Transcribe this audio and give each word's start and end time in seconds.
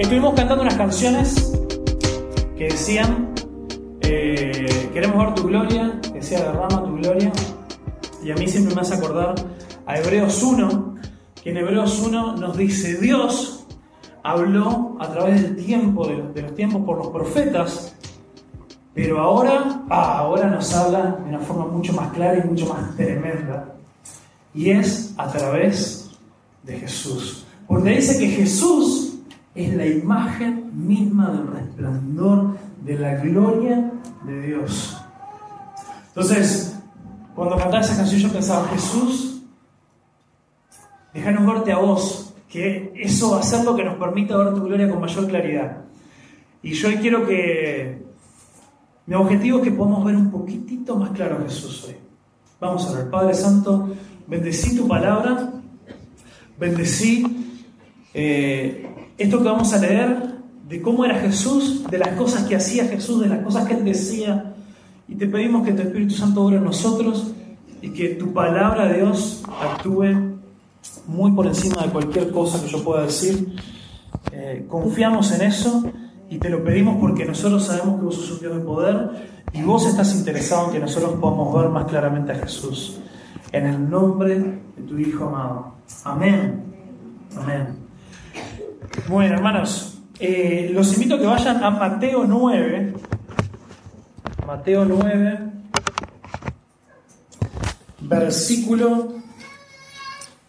Estuvimos 0.00 0.32
cantando 0.32 0.62
unas 0.62 0.76
canciones 0.76 1.52
que 2.56 2.68
decían, 2.68 3.34
eh, 4.00 4.88
queremos 4.94 5.26
ver 5.26 5.34
tu 5.34 5.42
gloria, 5.42 6.00
que 6.10 6.22
sea 6.22 6.40
derrama 6.40 6.82
tu 6.82 6.96
gloria. 6.96 7.30
Y 8.24 8.30
a 8.30 8.34
mí 8.34 8.48
siempre 8.48 8.74
me 8.74 8.80
hace 8.80 8.94
acordar 8.94 9.34
a 9.84 9.98
Hebreos 9.98 10.42
1, 10.42 10.94
que 11.44 11.50
en 11.50 11.58
Hebreos 11.58 12.00
1 12.00 12.36
nos 12.38 12.56
dice, 12.56 12.96
Dios 12.96 13.66
habló 14.22 14.96
a 15.00 15.12
través 15.12 15.42
del 15.42 15.62
tiempo, 15.62 16.06
de 16.06 16.42
los, 16.44 16.54
tiempos 16.54 16.82
por 16.86 16.96
los 16.96 17.08
profetas, 17.08 17.94
pero 18.94 19.20
ahora, 19.20 19.82
ah, 19.90 20.16
ahora 20.16 20.46
nos 20.46 20.74
habla 20.74 21.18
de 21.22 21.28
una 21.28 21.40
forma 21.40 21.66
mucho 21.66 21.92
más 21.92 22.10
clara 22.14 22.38
y 22.42 22.48
mucho 22.48 22.72
más 22.72 22.96
tremenda. 22.96 23.74
Y 24.54 24.70
es 24.70 25.12
a 25.18 25.28
través 25.28 26.10
de 26.62 26.78
Jesús. 26.78 27.44
Porque 27.66 27.90
dice 27.90 28.18
que 28.18 28.28
Jesús 28.28 29.09
es 29.64 29.74
la 29.74 29.86
imagen 29.86 30.70
misma 30.74 31.30
del 31.30 31.46
resplandor 31.46 32.56
de 32.84 32.98
la 32.98 33.14
gloria 33.16 33.92
de 34.24 34.42
Dios. 34.42 34.96
Entonces, 36.08 36.78
cuando 37.34 37.56
cantaba 37.56 37.80
esa 37.80 37.96
canción 37.96 38.20
yo 38.20 38.32
pensaba, 38.32 38.68
Jesús, 38.68 39.42
déjanos 41.12 41.46
verte 41.46 41.72
a 41.72 41.78
vos, 41.78 42.34
que 42.48 42.92
eso 42.96 43.32
va 43.32 43.40
a 43.40 43.42
ser 43.42 43.64
lo 43.64 43.76
que 43.76 43.84
nos 43.84 43.96
permita 43.96 44.36
ver 44.36 44.54
tu 44.54 44.64
gloria 44.64 44.90
con 44.90 45.00
mayor 45.00 45.28
claridad. 45.28 45.78
Y 46.62 46.72
yo 46.72 46.88
hoy 46.88 46.96
quiero 46.96 47.26
que 47.26 48.02
mi 49.06 49.14
objetivo 49.14 49.58
es 49.58 49.64
que 49.64 49.70
podamos 49.70 50.04
ver 50.04 50.16
un 50.16 50.30
poquitito 50.30 50.96
más 50.96 51.10
claro 51.10 51.38
a 51.38 51.42
Jesús 51.42 51.84
hoy. 51.86 51.96
Vamos 52.60 52.86
a 52.86 52.98
ver, 52.98 53.10
Padre 53.10 53.34
Santo, 53.34 53.90
bendecí 54.26 54.76
tu 54.76 54.86
palabra, 54.86 55.50
bendecí 56.58 57.49
eh, 58.14 58.86
esto 59.18 59.38
que 59.38 59.44
vamos 59.44 59.72
a 59.72 59.78
leer 59.78 60.40
de 60.68 60.80
cómo 60.80 61.04
era 61.04 61.16
Jesús, 61.16 61.84
de 61.90 61.98
las 61.98 62.10
cosas 62.10 62.44
que 62.44 62.56
hacía 62.56 62.84
Jesús, 62.86 63.20
de 63.20 63.28
las 63.28 63.40
cosas 63.40 63.66
que 63.66 63.74
él 63.74 63.84
decía. 63.84 64.54
Y 65.08 65.16
te 65.16 65.26
pedimos 65.26 65.66
que 65.66 65.72
tu 65.72 65.82
Espíritu 65.82 66.14
Santo 66.14 66.42
obre 66.42 66.56
en 66.56 66.64
nosotros 66.64 67.32
y 67.82 67.90
que 67.90 68.10
tu 68.10 68.32
palabra, 68.32 68.92
Dios, 68.92 69.42
actúe 69.60 70.38
muy 71.06 71.32
por 71.32 71.46
encima 71.46 71.82
de 71.82 71.90
cualquier 71.90 72.30
cosa 72.30 72.62
que 72.62 72.68
yo 72.68 72.84
pueda 72.84 73.02
decir. 73.02 73.56
Eh, 74.32 74.64
confiamos 74.68 75.32
en 75.32 75.42
eso 75.42 75.90
y 76.28 76.38
te 76.38 76.48
lo 76.48 76.62
pedimos 76.62 76.98
porque 77.00 77.24
nosotros 77.24 77.64
sabemos 77.66 77.98
que 77.98 78.04
vos 78.04 78.14
sos 78.14 78.30
un 78.32 78.40
Dios 78.40 78.56
de 78.56 78.60
poder 78.60 79.10
y 79.52 79.62
vos 79.62 79.86
estás 79.86 80.14
interesado 80.14 80.66
en 80.66 80.72
que 80.72 80.78
nosotros 80.78 81.14
podamos 81.20 81.52
ver 81.54 81.70
más 81.70 81.86
claramente 81.86 82.32
a 82.32 82.36
Jesús. 82.36 83.00
En 83.50 83.66
el 83.66 83.90
nombre 83.90 84.38
de 84.38 84.82
tu 84.86 84.96
Hijo 84.98 85.24
amado. 85.24 85.74
Amén. 86.04 86.62
Amén. 87.36 87.79
Bueno, 89.08 89.34
hermanos, 89.34 89.98
eh, 90.18 90.70
los 90.72 90.92
invito 90.94 91.14
a 91.14 91.18
que 91.18 91.26
vayan 91.26 91.62
a 91.62 91.70
Mateo 91.70 92.24
9. 92.24 92.94
Mateo 94.46 94.84
9, 94.84 95.38
versículo 98.00 99.14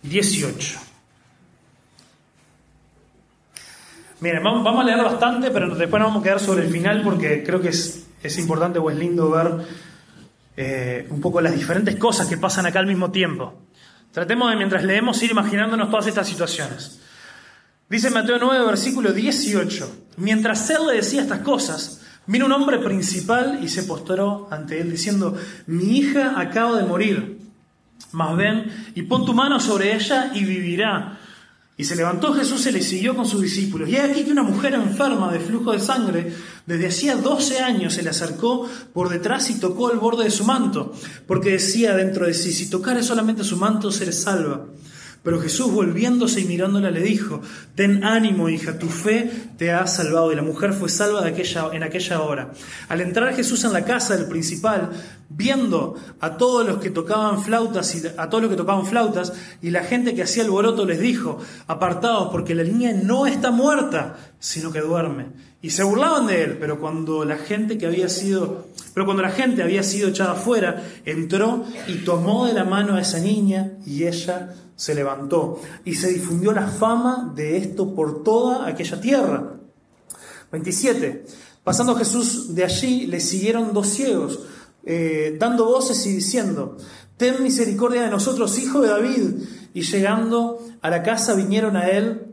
18. 0.02 0.80
Miren, 4.22 4.44
vamos, 4.44 4.80
a 4.80 4.83
leer 4.83 5.03
bastante, 5.03 5.50
pero 5.52 5.76
después 5.76 6.00
nos 6.00 6.09
vamos 6.09 6.22
a 6.22 6.23
quedar 6.23 6.39
sobre 6.39 6.66
el 6.66 6.72
final 6.72 7.02
porque 7.03 7.44
creo 7.44 7.59
que 7.61 7.70
es, 7.70 8.08
es 8.22 8.38
importante 8.38 8.80
o 8.80 8.89
es 8.89 8.98
lindo 8.98 9.31
ver 9.31 9.66
eh, 10.58 11.08
un 11.09 11.22
poco 11.22 11.42
las 11.42 11.55
diferentes 11.55 11.95
cosas 11.95 12.28
que 12.28 12.38
pasan 12.38 12.66
acá 12.67 12.80
al 12.80 12.88
mismo 12.88 13.11
tiempo. 13.11 13.53
Tratemos 14.11 14.52
de, 14.52 14.58
mientras 14.58 14.83
leemos, 14.83 15.22
ir 15.23 15.31
imaginándonos 15.31 15.89
todas 15.89 16.08
estas 16.08 16.28
situaciones. 16.28 17.00
Dice 17.92 18.09
Mateo 18.09 18.38
9, 18.39 18.66
versículo 18.67 19.11
18. 19.11 20.06
Mientras 20.16 20.70
él 20.70 20.88
le 20.88 20.95
decía 20.95 21.23
estas 21.23 21.42
cosas, 21.42 21.99
vino 22.26 22.45
un 22.45 22.54
hombre 22.54 22.80
principal 22.80 23.60
y 23.61 23.67
se 23.67 23.83
postró 23.83 24.48
ante 24.49 24.80
él 24.80 24.89
diciendo, 24.89 25.36
mi 25.67 25.98
hija 25.98 26.39
acaba 26.39 26.77
de 26.77 26.86
morir, 26.86 27.39
mas 28.14 28.38
ven 28.38 28.92
y 28.95 29.02
pon 29.02 29.26
tu 29.26 29.33
mano 29.33 29.60
sobre 29.60 29.93
ella 29.93 30.32
y 30.33 30.45
vivirá. 30.45 31.20
Y 31.76 31.83
se 31.83 31.98
levantó 31.98 32.33
Jesús 32.33 32.65
y 32.67 32.71
le 32.71 32.82
siguió 32.82 33.14
con 33.14 33.27
sus 33.27 33.42
discípulos. 33.42 33.89
Y 33.89 33.98
hay 33.98 34.10
aquí 34.10 34.23
que 34.23 34.32
una 34.32 34.44
mujer 34.44 34.73
enferma 34.73 35.30
de 35.30 35.42
flujo 35.42 35.73
de 35.73 35.80
sangre 35.82 36.33
desde 36.65 36.88
hacía 36.88 37.17
12 37.17 37.60
años 37.60 37.95
se 37.95 38.04
le 38.04 38.11
acercó 38.11 38.70
por 38.94 39.10
detrás 39.10 39.49
y 39.49 39.60
tocó 39.60 39.92
el 39.92 39.99
borde 39.99 40.23
de 40.23 40.32
su 40.32 40.45
manto, 40.45 40.94
porque 41.27 41.52
decía 41.52 41.94
dentro 41.94 42.26
de 42.26 42.36
sí, 42.36 42.54
si 42.54 42.70
tocare 42.70 43.04
solamente 43.04 43.44
su 43.44 43.58
manto, 43.58 43.92
seré 43.92 44.14
salva. 44.14 44.65
Pero 45.23 45.39
Jesús 45.39 45.71
volviéndose 45.71 46.42
y 46.42 46.45
mirándola 46.45 46.89
le 46.89 47.02
dijo, 47.02 47.42
ten 47.76 48.04
ánimo 48.04 48.49
hija, 48.49 48.80
tu 48.80 48.87
fe 48.87 49.32
te 49.55 49.71
ha 49.71 49.86
salvado. 49.86 50.32
Y 50.32 50.36
la 50.36 50.42
mujer 50.42 50.73
fue 50.73 50.89
salva 50.89 51.21
de 51.21 51.30
aquella, 51.30 51.70
en 51.73 51.83
aquella 51.83 52.21
hora. 52.21 52.52
Al 52.89 53.02
entrar 53.02 53.36
Jesús 53.36 53.64
en 53.64 53.73
la 53.73 53.86
casa 53.86 54.17
del 54.17 54.27
principal, 54.27 54.89
viendo 55.30 55.95
a 56.20 56.37
todos 56.37 56.67
los 56.67 56.80
que 56.80 56.89
tocaban 56.89 57.43
flautas 57.43 57.93
y 57.93 58.02
a 58.17 58.30
todos 58.30 58.42
los 58.42 58.52
que 58.52 58.58
tocaban 58.58 58.87
flautas 58.87 59.33
y 59.61 59.70
la 59.70 59.83
gente 59.83 60.15
que 60.15 60.23
hacía 60.23 60.43
alboroto 60.43 60.86
les 60.86 60.99
dijo, 60.99 61.38
apartados 61.67 62.30
porque 62.32 62.55
la 62.55 62.64
niña 62.64 62.92
no 62.92 63.27
está 63.27 63.52
muerta, 63.52 64.17
sino 64.39 64.71
que 64.71 64.82
duerme. 64.82 65.27
Y 65.61 65.70
se 65.70 65.83
burlaban 65.83 66.26
de 66.27 66.44
él, 66.44 66.58
pero 66.60 66.80
cuando 66.80 67.23
la 67.23 67.38
gente 67.38 67.77
que 67.77 67.86
había 67.86 68.10
sido, 68.10 68.67
pero 68.94 69.05
cuando 69.05 69.22
la 69.22 69.30
gente 69.30 69.61
había 69.61 69.83
sido 69.83 70.10
echada 70.10 70.32
afuera, 70.32 70.83
entró 71.05 71.66
y 71.88 72.04
tomó 72.04 72.48
de 72.48 72.54
la 72.54 72.64
mano 72.64 72.95
a 72.95 73.02
esa 73.02 73.20
niña 73.20 73.73
y 73.86 74.05
ella 74.05 74.55
se 74.76 74.95
levantó 74.95 75.61
y 75.86 75.94
se 75.94 76.08
difundió 76.08 76.52
la 76.52 76.67
fama 76.67 77.32
de 77.36 77.58
esto 77.58 77.94
por 77.94 78.23
toda 78.23 78.67
aquella 78.67 79.00
tierra. 79.00 79.54
27. 80.52 81.26
Pasando 81.64 81.95
Jesús 81.95 82.55
de 82.55 82.64
allí, 82.64 83.05
le 83.05 83.20
siguieron 83.20 83.71
dos 83.71 83.88
ciegos, 83.88 84.39
eh, 84.83 85.38
dando 85.39 85.66
voces 85.66 86.04
y 86.08 86.14
diciendo, 86.14 86.77
Ten 87.21 87.44
misericordia 87.44 88.02
de 88.02 88.10
nosotros, 88.10 88.58
hijo 88.58 88.82
de 88.82 88.88
David. 88.88 89.44
Y 89.76 89.83
llegando 89.83 90.60
a 90.82 90.89
la 90.89 91.04
casa 91.04 91.36
vinieron 91.36 91.77
a 91.77 91.88
él 91.88 92.30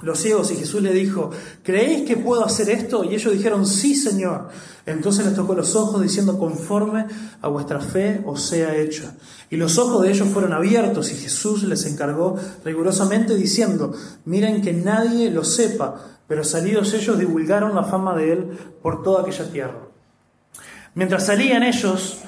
los 0.00 0.20
ciegos 0.20 0.50
y 0.52 0.56
Jesús 0.56 0.80
le 0.80 0.92
dijo, 0.92 1.30
¿creéis 1.62 2.06
que 2.06 2.16
puedo 2.16 2.44
hacer 2.44 2.70
esto? 2.70 3.02
Y 3.04 3.14
ellos 3.14 3.32
dijeron, 3.32 3.66
sí, 3.66 3.94
Señor. 3.94 4.48
Entonces 4.86 5.26
les 5.26 5.34
tocó 5.34 5.54
los 5.54 5.74
ojos 5.74 6.00
diciendo, 6.00 6.38
conforme 6.38 7.06
a 7.42 7.48
vuestra 7.48 7.80
fe 7.80 8.22
os 8.24 8.42
sea 8.42 8.76
hecho. 8.76 9.10
Y 9.50 9.56
los 9.56 9.76
ojos 9.76 10.02
de 10.02 10.10
ellos 10.10 10.28
fueron 10.28 10.52
abiertos 10.52 11.10
y 11.12 11.16
Jesús 11.16 11.64
les 11.64 11.84
encargó 11.86 12.36
rigurosamente 12.64 13.34
diciendo, 13.34 13.92
miren 14.24 14.62
que 14.62 14.72
nadie 14.72 15.30
lo 15.30 15.42
sepa, 15.42 15.96
pero 16.28 16.44
salidos 16.44 16.94
ellos 16.94 17.18
divulgaron 17.18 17.74
la 17.74 17.84
fama 17.84 18.14
de 18.16 18.32
él 18.32 18.58
por 18.82 19.02
toda 19.02 19.22
aquella 19.22 19.50
tierra. 19.50 19.88
Mientras 20.94 21.26
salían 21.26 21.62
ellos, 21.64 22.18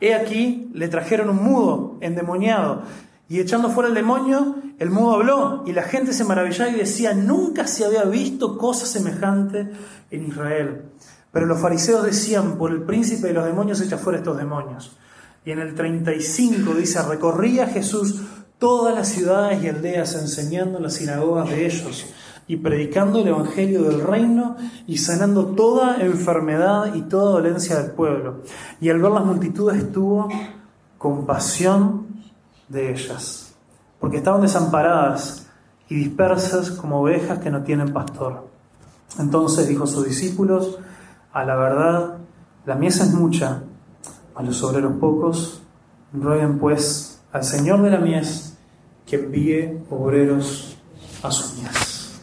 he 0.00 0.14
aquí, 0.14 0.70
le 0.74 0.88
trajeron 0.88 1.30
un 1.30 1.42
mudo 1.42 1.98
endemoniado 2.00 2.82
y 3.28 3.40
echando 3.40 3.70
fuera 3.70 3.88
el 3.88 3.94
demonio, 3.94 4.56
el 4.78 4.90
mudo 4.90 5.14
habló 5.14 5.62
y 5.66 5.72
la 5.72 5.82
gente 5.82 6.12
se 6.12 6.24
maravillaba 6.24 6.70
y 6.70 6.76
decía, 6.76 7.14
nunca 7.14 7.66
se 7.66 7.84
había 7.84 8.04
visto 8.04 8.58
cosa 8.58 8.86
semejante 8.86 9.70
en 10.10 10.26
Israel. 10.26 10.82
Pero 11.32 11.46
los 11.46 11.60
fariseos 11.60 12.04
decían, 12.04 12.56
por 12.58 12.70
el 12.70 12.82
príncipe 12.82 13.28
de 13.28 13.34
los 13.34 13.44
demonios 13.44 13.80
echa 13.80 13.98
fuera 13.98 14.18
estos 14.18 14.36
demonios. 14.36 14.96
Y 15.44 15.50
en 15.50 15.60
el 15.60 15.74
35 15.74 16.74
dice, 16.74 17.02
recorría 17.02 17.66
Jesús 17.66 18.20
todas 18.58 18.94
las 18.94 19.08
ciudades 19.08 19.62
y 19.62 19.68
aldeas 19.68 20.14
enseñando 20.14 20.78
en 20.78 20.84
las 20.84 20.94
sinagogas 20.94 21.50
de 21.50 21.66
ellos 21.66 22.06
y 22.48 22.56
predicando 22.56 23.20
el 23.20 23.28
Evangelio 23.28 23.82
del 23.82 24.00
reino 24.00 24.56
y 24.86 24.98
sanando 24.98 25.46
toda 25.46 26.00
enfermedad 26.00 26.94
y 26.94 27.02
toda 27.02 27.32
dolencia 27.32 27.76
del 27.80 27.92
pueblo. 27.92 28.42
Y 28.80 28.88
al 28.88 29.00
ver 29.00 29.10
las 29.10 29.24
multitudes 29.24 29.92
tuvo 29.92 30.28
compasión 30.98 32.06
de 32.68 32.92
ellas, 32.92 33.45
porque 34.00 34.18
estaban 34.18 34.42
desamparadas 34.42 35.46
y 35.88 35.96
dispersas 35.96 36.70
como 36.70 37.00
ovejas 37.00 37.38
que 37.38 37.50
no 37.50 37.62
tienen 37.62 37.92
pastor. 37.92 38.48
Entonces 39.18 39.68
dijo 39.68 39.84
a 39.84 39.86
sus 39.86 40.04
discípulos, 40.04 40.78
a 41.32 41.44
la 41.44 41.56
verdad, 41.56 42.18
la 42.64 42.74
mies 42.74 43.00
es 43.00 43.12
mucha, 43.12 43.62
a 44.34 44.42
los 44.42 44.62
obreros 44.62 44.94
pocos, 44.98 45.62
rueguen 46.12 46.58
pues 46.58 47.20
al 47.32 47.44
Señor 47.44 47.82
de 47.82 47.90
la 47.90 47.98
mies 47.98 48.56
que 49.06 49.16
envíe 49.16 49.78
obreros 49.90 50.76
a 51.22 51.30
su 51.30 51.60
mies. 51.60 52.20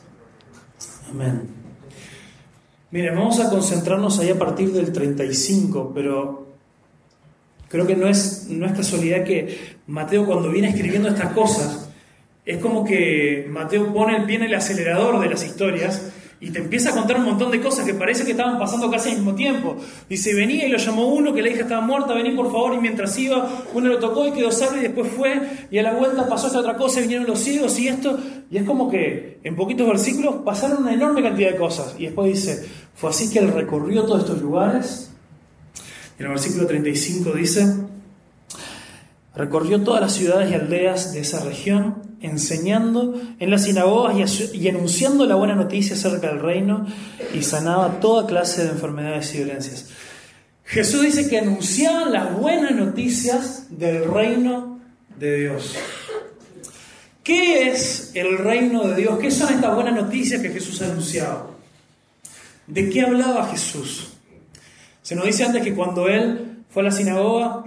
Amén. 1.11 1.63
Miren, 2.91 3.15
vamos 3.15 3.39
a 3.39 3.49
concentrarnos 3.49 4.19
ahí 4.19 4.29
a 4.29 4.37
partir 4.37 4.71
del 4.71 4.91
35, 4.91 5.91
pero 5.95 6.52
Creo 7.73 7.87
que 7.87 7.95
no 7.95 8.07
es, 8.07 8.45
no 8.51 8.67
es 8.67 8.73
casualidad 8.73 9.23
que 9.23 9.77
Mateo 9.87 10.27
cuando 10.27 10.51
viene 10.51 10.69
escribiendo 10.69 11.09
estas 11.09 11.33
cosas, 11.33 11.89
es 12.45 12.59
como 12.59 12.85
que 12.85 13.47
Mateo 13.49 13.91
pone 13.91 14.15
el 14.15 14.43
el 14.43 14.53
acelerador 14.53 15.19
de 15.19 15.27
las 15.27 15.43
historias 15.43 16.11
y 16.39 16.51
te 16.51 16.59
empieza 16.59 16.91
a 16.91 16.93
contar 16.93 17.17
un 17.17 17.25
montón 17.25 17.49
de 17.49 17.59
cosas 17.59 17.83
que 17.83 17.95
parece 17.95 18.25
que 18.25 18.31
estaban 18.31 18.59
pasando 18.59 18.91
casi 18.91 19.09
al 19.09 19.15
mismo 19.15 19.33
tiempo. 19.33 19.75
Dice, 20.07 20.35
venía 20.35 20.67
y 20.67 20.69
lo 20.69 20.77
llamó 20.77 21.07
uno, 21.07 21.33
que 21.33 21.41
la 21.41 21.49
hija 21.49 21.61
estaba 21.61 21.81
muerta, 21.81 22.13
vení 22.13 22.35
por 22.35 22.51
favor, 22.51 22.75
y 22.75 22.77
mientras 22.77 23.17
iba, 23.17 23.63
uno 23.73 23.87
lo 23.87 23.97
tocó 23.97 24.27
y 24.27 24.33
quedó 24.33 24.51
salvo 24.51 24.77
y 24.77 24.81
después 24.81 25.07
fue, 25.11 25.41
y 25.71 25.79
a 25.79 25.81
la 25.81 25.93
vuelta 25.93 26.29
pasó 26.29 26.45
esta 26.45 26.59
otra 26.59 26.77
cosa, 26.77 26.99
y 26.99 27.03
vinieron 27.03 27.25
los 27.25 27.39
ciegos 27.39 27.79
y 27.79 27.87
esto, 27.87 28.19
y 28.51 28.57
es 28.57 28.65
como 28.65 28.87
que 28.87 29.39
en 29.43 29.55
poquitos 29.55 29.87
versículos 29.87 30.35
pasaron 30.45 30.83
una 30.83 30.93
enorme 30.93 31.23
cantidad 31.23 31.49
de 31.49 31.57
cosas. 31.57 31.95
Y 31.97 32.03
después 32.03 32.27
dice, 32.27 32.69
fue 32.93 33.09
así 33.09 33.31
que 33.31 33.39
él 33.39 33.51
recorrió 33.51 34.03
todos 34.03 34.21
estos 34.21 34.39
lugares. 34.43 35.09
En 36.19 36.25
el 36.25 36.31
versículo 36.31 36.67
35 36.67 37.31
dice, 37.31 37.73
recorrió 39.35 39.81
todas 39.81 40.01
las 40.01 40.13
ciudades 40.13 40.51
y 40.51 40.53
aldeas 40.53 41.13
de 41.13 41.21
esa 41.21 41.43
región 41.43 42.13
enseñando 42.21 43.19
en 43.39 43.49
las 43.49 43.65
sinagogas 43.65 44.53
y, 44.53 44.69
anunciando 44.69 45.25
la 45.25 45.35
buena 45.35 45.55
noticia 45.55 45.95
acerca 45.95 46.29
del 46.29 46.39
reino 46.39 46.87
y 47.33 47.43
sanaba 47.43 47.99
toda 47.99 48.27
clase 48.27 48.63
de 48.63 48.71
enfermedades 48.71 49.33
y 49.35 49.39
violencias. 49.39 49.89
Jesús 50.63 51.01
dice 51.01 51.29
que 51.29 51.39
anunciaba 51.39 52.05
las 52.09 52.37
buenas 52.37 52.71
noticias 52.71 53.67
del 53.69 54.09
reino 54.09 54.79
de 55.19 55.37
Dios. 55.37 55.75
¿Qué 57.23 57.69
es 57.69 58.11
el 58.13 58.37
reino 58.37 58.87
de 58.87 58.95
Dios? 58.95 59.19
¿Qué 59.19 59.31
son 59.31 59.53
estas 59.53 59.75
buenas 59.75 59.93
noticias 59.93 60.41
que 60.41 60.49
Jesús 60.49 60.81
anunciaba? 60.81 61.47
¿De 62.67 62.89
qué 62.89 63.01
hablaba 63.01 63.49
Jesús? 63.49 64.12
Se 65.03 65.15
nos 65.15 65.25
dice 65.25 65.43
antes 65.43 65.61
que 65.61 65.75
cuando 65.75 66.07
él 66.07 66.63
fue 66.69 66.81
a 66.81 66.85
la 66.85 66.91
sinagoga, 66.91 67.63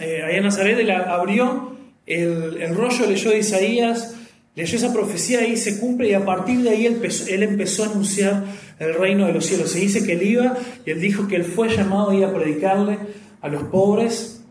eh, 0.00 0.22
allá 0.22 0.36
en 0.36 0.44
Nazaret, 0.44 0.78
él 0.78 0.90
abrió 0.90 1.76
el, 2.06 2.74
rollo 2.74 3.06
leyó 3.06 3.30
de 3.30 3.38
Isaías, 3.38 4.14
leyó 4.54 4.76
esa 4.76 4.92
profecía 4.92 5.46
y 5.46 5.56
se 5.56 5.78
cumple 5.78 6.08
y 6.08 6.14
a 6.14 6.24
partir 6.24 6.60
de 6.62 6.70
ahí 6.70 6.86
él 6.86 7.00
él 7.28 7.42
empezó, 7.42 7.84
a 7.84 7.86
anunciar 7.88 8.44
el 8.78 8.94
reino 8.94 9.26
de 9.26 9.32
los 9.32 9.44
cielos. 9.44 9.72
Se 9.72 9.80
dice 9.80 10.06
que 10.06 10.12
él 10.12 10.22
iba 10.22 10.56
y 10.86 10.90
él 10.90 11.00
dijo 11.00 11.28
que 11.28 11.36
él 11.36 11.44
fue 11.44 11.68
llamado 11.68 12.10
a 12.10 12.14
ir 12.14 12.24
a 12.24 12.32
predicarle 12.32 12.98
a 13.40 13.48
los 13.48 13.64
pobres 13.64 14.42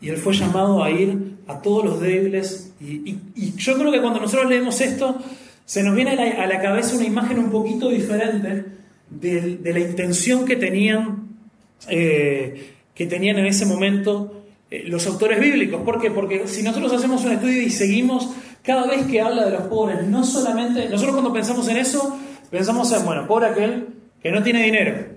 y 0.00 0.08
él 0.08 0.16
fue 0.16 0.34
llamado 0.34 0.82
a 0.82 0.90
ir 0.90 1.36
a 1.46 1.60
todos 1.62 1.84
los 1.84 2.00
débiles. 2.00 2.72
Y, 2.80 3.18
yo 3.56 3.78
creo 3.78 3.92
que 3.92 4.00
cuando 4.00 4.20
nosotros 4.20 4.48
leemos 4.48 4.80
esto, 4.80 5.16
se 5.64 5.82
nos 5.82 5.94
viene 5.94 6.12
a 6.12 6.46
la, 6.46 6.60
cabeza 6.60 6.96
una 6.96 7.04
imagen 7.04 7.38
un 7.38 7.50
poquito 7.50 7.88
diferente 7.90 8.64
de, 9.10 9.58
la 9.62 9.78
intención 9.78 10.44
que 10.44 10.56
tenían, 10.56 11.28
eh, 11.88 12.74
que 12.94 13.06
tenían 13.06 13.38
en 13.38 13.46
ese 13.46 13.66
momento 13.66 14.44
eh, 14.70 14.84
los 14.86 15.06
autores 15.06 15.40
bíblicos. 15.40 15.82
¿Por 15.82 16.00
qué? 16.00 16.10
Porque 16.10 16.46
si 16.48 16.62
nosotros 16.62 16.92
hacemos 16.92 17.24
un 17.24 17.32
estudio 17.32 17.62
y 17.62 17.70
seguimos 17.70 18.30
cada 18.62 18.86
vez 18.86 19.06
que 19.06 19.20
habla 19.20 19.44
de 19.44 19.52
los 19.52 19.62
pobres, 19.62 20.06
no 20.06 20.24
solamente, 20.24 20.88
nosotros 20.88 21.14
cuando 21.14 21.32
pensamos 21.32 21.68
en 21.68 21.76
eso, 21.76 22.18
pensamos 22.50 22.90
en, 22.92 23.04
bueno, 23.04 23.26
pobre 23.26 23.46
aquel 23.46 23.86
que 24.22 24.30
no 24.30 24.42
tiene 24.42 24.64
dinero. 24.64 25.16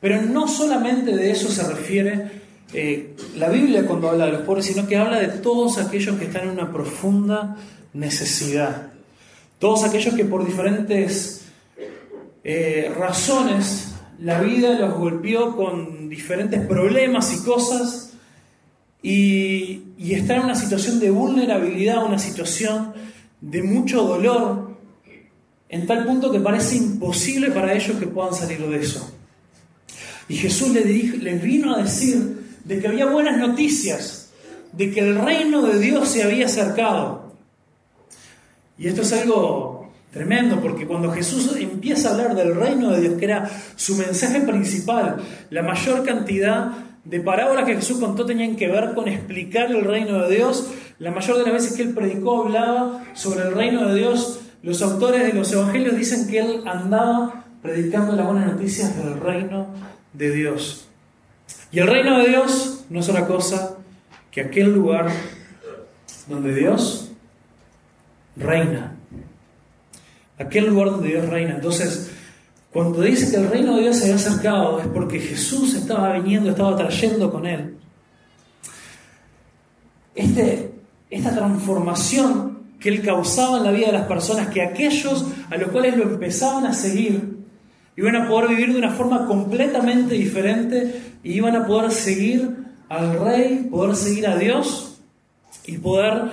Pero 0.00 0.22
no 0.22 0.46
solamente 0.46 1.16
de 1.16 1.30
eso 1.30 1.48
se 1.48 1.66
refiere 1.66 2.44
eh, 2.72 3.14
la 3.36 3.48
Biblia 3.48 3.86
cuando 3.86 4.10
habla 4.10 4.26
de 4.26 4.32
los 4.32 4.42
pobres, 4.42 4.66
sino 4.66 4.86
que 4.86 4.96
habla 4.96 5.18
de 5.18 5.28
todos 5.28 5.78
aquellos 5.78 6.16
que 6.18 6.26
están 6.26 6.44
en 6.44 6.50
una 6.50 6.72
profunda 6.72 7.56
necesidad. 7.92 8.92
Todos 9.58 9.84
aquellos 9.84 10.14
que 10.14 10.24
por 10.24 10.44
diferentes 10.44 11.43
eh, 12.44 12.92
razones 12.96 13.94
la 14.20 14.40
vida 14.40 14.78
los 14.78 14.94
golpeó 14.94 15.56
con 15.56 16.08
diferentes 16.08 16.64
problemas 16.66 17.32
y 17.34 17.44
cosas 17.44 18.12
y, 19.02 19.80
estar 19.98 20.38
en 20.38 20.44
una 20.44 20.54
situación 20.54 21.00
de 21.00 21.10
vulnerabilidad, 21.10 22.04
una 22.04 22.18
situación 22.18 22.94
de 23.40 23.62
mucho 23.62 24.02
dolor, 24.02 24.76
en 25.68 25.86
tal 25.86 26.06
punto 26.06 26.30
que 26.30 26.38
parece 26.40 26.76
imposible 26.76 27.50
para 27.50 27.72
ellos 27.72 27.98
que 27.98 28.06
puedan 28.06 28.32
salir 28.32 28.60
de 28.60 28.80
eso. 28.80 29.10
Y 30.28 30.36
Jesús 30.36 30.70
les, 30.70 30.86
les 30.86 31.42
vino 31.42 31.74
a 31.74 31.82
decir 31.82 32.58
de 32.64 32.78
que 32.78 32.86
había 32.86 33.06
buenas 33.06 33.38
noticias, 33.38 34.30
de 34.72 34.90
que 34.92 35.00
el 35.00 35.16
reino 35.16 35.62
de 35.62 35.78
Dios 35.80 36.08
se 36.08 36.22
había 36.22 36.46
acercado. 36.46 37.34
Y 38.78 38.88
esto 38.88 39.02
es 39.02 39.12
algo 39.12 39.73
tremendo, 40.14 40.60
porque 40.60 40.86
cuando 40.86 41.10
Jesús 41.10 41.54
empieza 41.58 42.08
a 42.08 42.12
hablar 42.12 42.36
del 42.36 42.54
reino 42.54 42.92
de 42.92 43.00
Dios, 43.00 43.14
que 43.18 43.24
era 43.24 43.50
su 43.74 43.96
mensaje 43.96 44.40
principal, 44.42 45.16
la 45.50 45.62
mayor 45.62 46.04
cantidad 46.04 46.70
de 47.04 47.20
parábolas 47.20 47.64
que 47.64 47.74
Jesús 47.74 47.98
contó 47.98 48.24
tenían 48.24 48.54
que 48.54 48.68
ver 48.68 48.94
con 48.94 49.08
explicar 49.08 49.72
el 49.72 49.84
reino 49.84 50.22
de 50.22 50.36
Dios. 50.36 50.70
La 51.00 51.10
mayor 51.10 51.38
de 51.38 51.42
las 51.42 51.52
veces 51.52 51.76
que 51.76 51.82
él 51.82 51.94
predicó 51.94 52.44
hablaba 52.44 53.04
sobre 53.14 53.42
el 53.42 53.54
reino 53.54 53.88
de 53.88 53.98
Dios. 53.98 54.40
Los 54.62 54.80
autores 54.82 55.24
de 55.24 55.32
los 55.32 55.52
evangelios 55.52 55.96
dicen 55.96 56.28
que 56.28 56.38
él 56.38 56.62
andaba 56.64 57.44
predicando 57.60 58.14
las 58.14 58.24
buenas 58.24 58.52
noticias 58.52 58.96
del 58.96 59.18
reino 59.18 59.66
de 60.12 60.30
Dios. 60.30 60.88
Y 61.72 61.80
el 61.80 61.88
reino 61.88 62.18
de 62.18 62.28
Dios 62.28 62.84
no 62.88 63.00
es 63.00 63.08
otra 63.08 63.26
cosa 63.26 63.78
que 64.30 64.42
aquel 64.42 64.72
lugar 64.72 65.08
donde 66.28 66.54
Dios 66.54 67.10
reina. 68.36 68.93
Aquel 70.38 70.66
lugar 70.66 70.90
donde 70.90 71.08
Dios 71.08 71.28
reina. 71.28 71.54
Entonces, 71.54 72.10
cuando 72.72 73.02
dice 73.02 73.30
que 73.30 73.36
el 73.36 73.48
reino 73.48 73.76
de 73.76 73.82
Dios 73.82 73.96
se 73.96 74.04
había 74.04 74.16
acercado 74.16 74.80
es 74.80 74.86
porque 74.88 75.20
Jesús 75.20 75.74
estaba 75.74 76.12
viniendo, 76.14 76.50
estaba 76.50 76.76
trayendo 76.76 77.30
con 77.30 77.46
él. 77.46 77.76
Este, 80.14 80.72
esta 81.08 81.34
transformación 81.34 82.58
que 82.80 82.88
él 82.88 83.02
causaba 83.02 83.58
en 83.58 83.64
la 83.64 83.70
vida 83.70 83.86
de 83.86 83.92
las 83.92 84.06
personas, 84.06 84.48
que 84.48 84.60
aquellos 84.60 85.24
a 85.50 85.56
los 85.56 85.70
cuales 85.70 85.96
lo 85.96 86.02
empezaban 86.02 86.66
a 86.66 86.74
seguir, 86.74 87.38
iban 87.96 88.16
a 88.16 88.28
poder 88.28 88.50
vivir 88.50 88.72
de 88.72 88.78
una 88.78 88.90
forma 88.90 89.26
completamente 89.26 90.14
diferente 90.14 91.00
y 91.22 91.32
iban 91.34 91.56
a 91.56 91.66
poder 91.66 91.92
seguir 91.92 92.56
al 92.88 93.20
rey, 93.20 93.68
poder 93.70 93.94
seguir 93.96 94.26
a 94.26 94.36
Dios 94.36 95.00
y 95.64 95.78
poder 95.78 96.24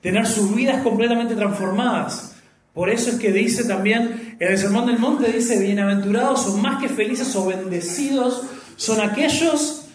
tener 0.00 0.26
sus 0.26 0.54
vidas 0.54 0.82
completamente 0.82 1.34
transformadas. 1.34 2.36
Por 2.78 2.90
eso 2.90 3.10
es 3.10 3.16
que 3.16 3.32
dice 3.32 3.64
también, 3.64 4.36
en 4.38 4.52
el 4.52 4.56
Sermón 4.56 4.86
del 4.86 5.00
Monte 5.00 5.32
dice, 5.32 5.58
bienaventurados 5.58 6.44
son 6.44 6.62
más 6.62 6.80
que 6.80 6.88
felices 6.88 7.34
o 7.34 7.44
bendecidos 7.44 8.42
son 8.76 9.00
aquellos 9.00 9.86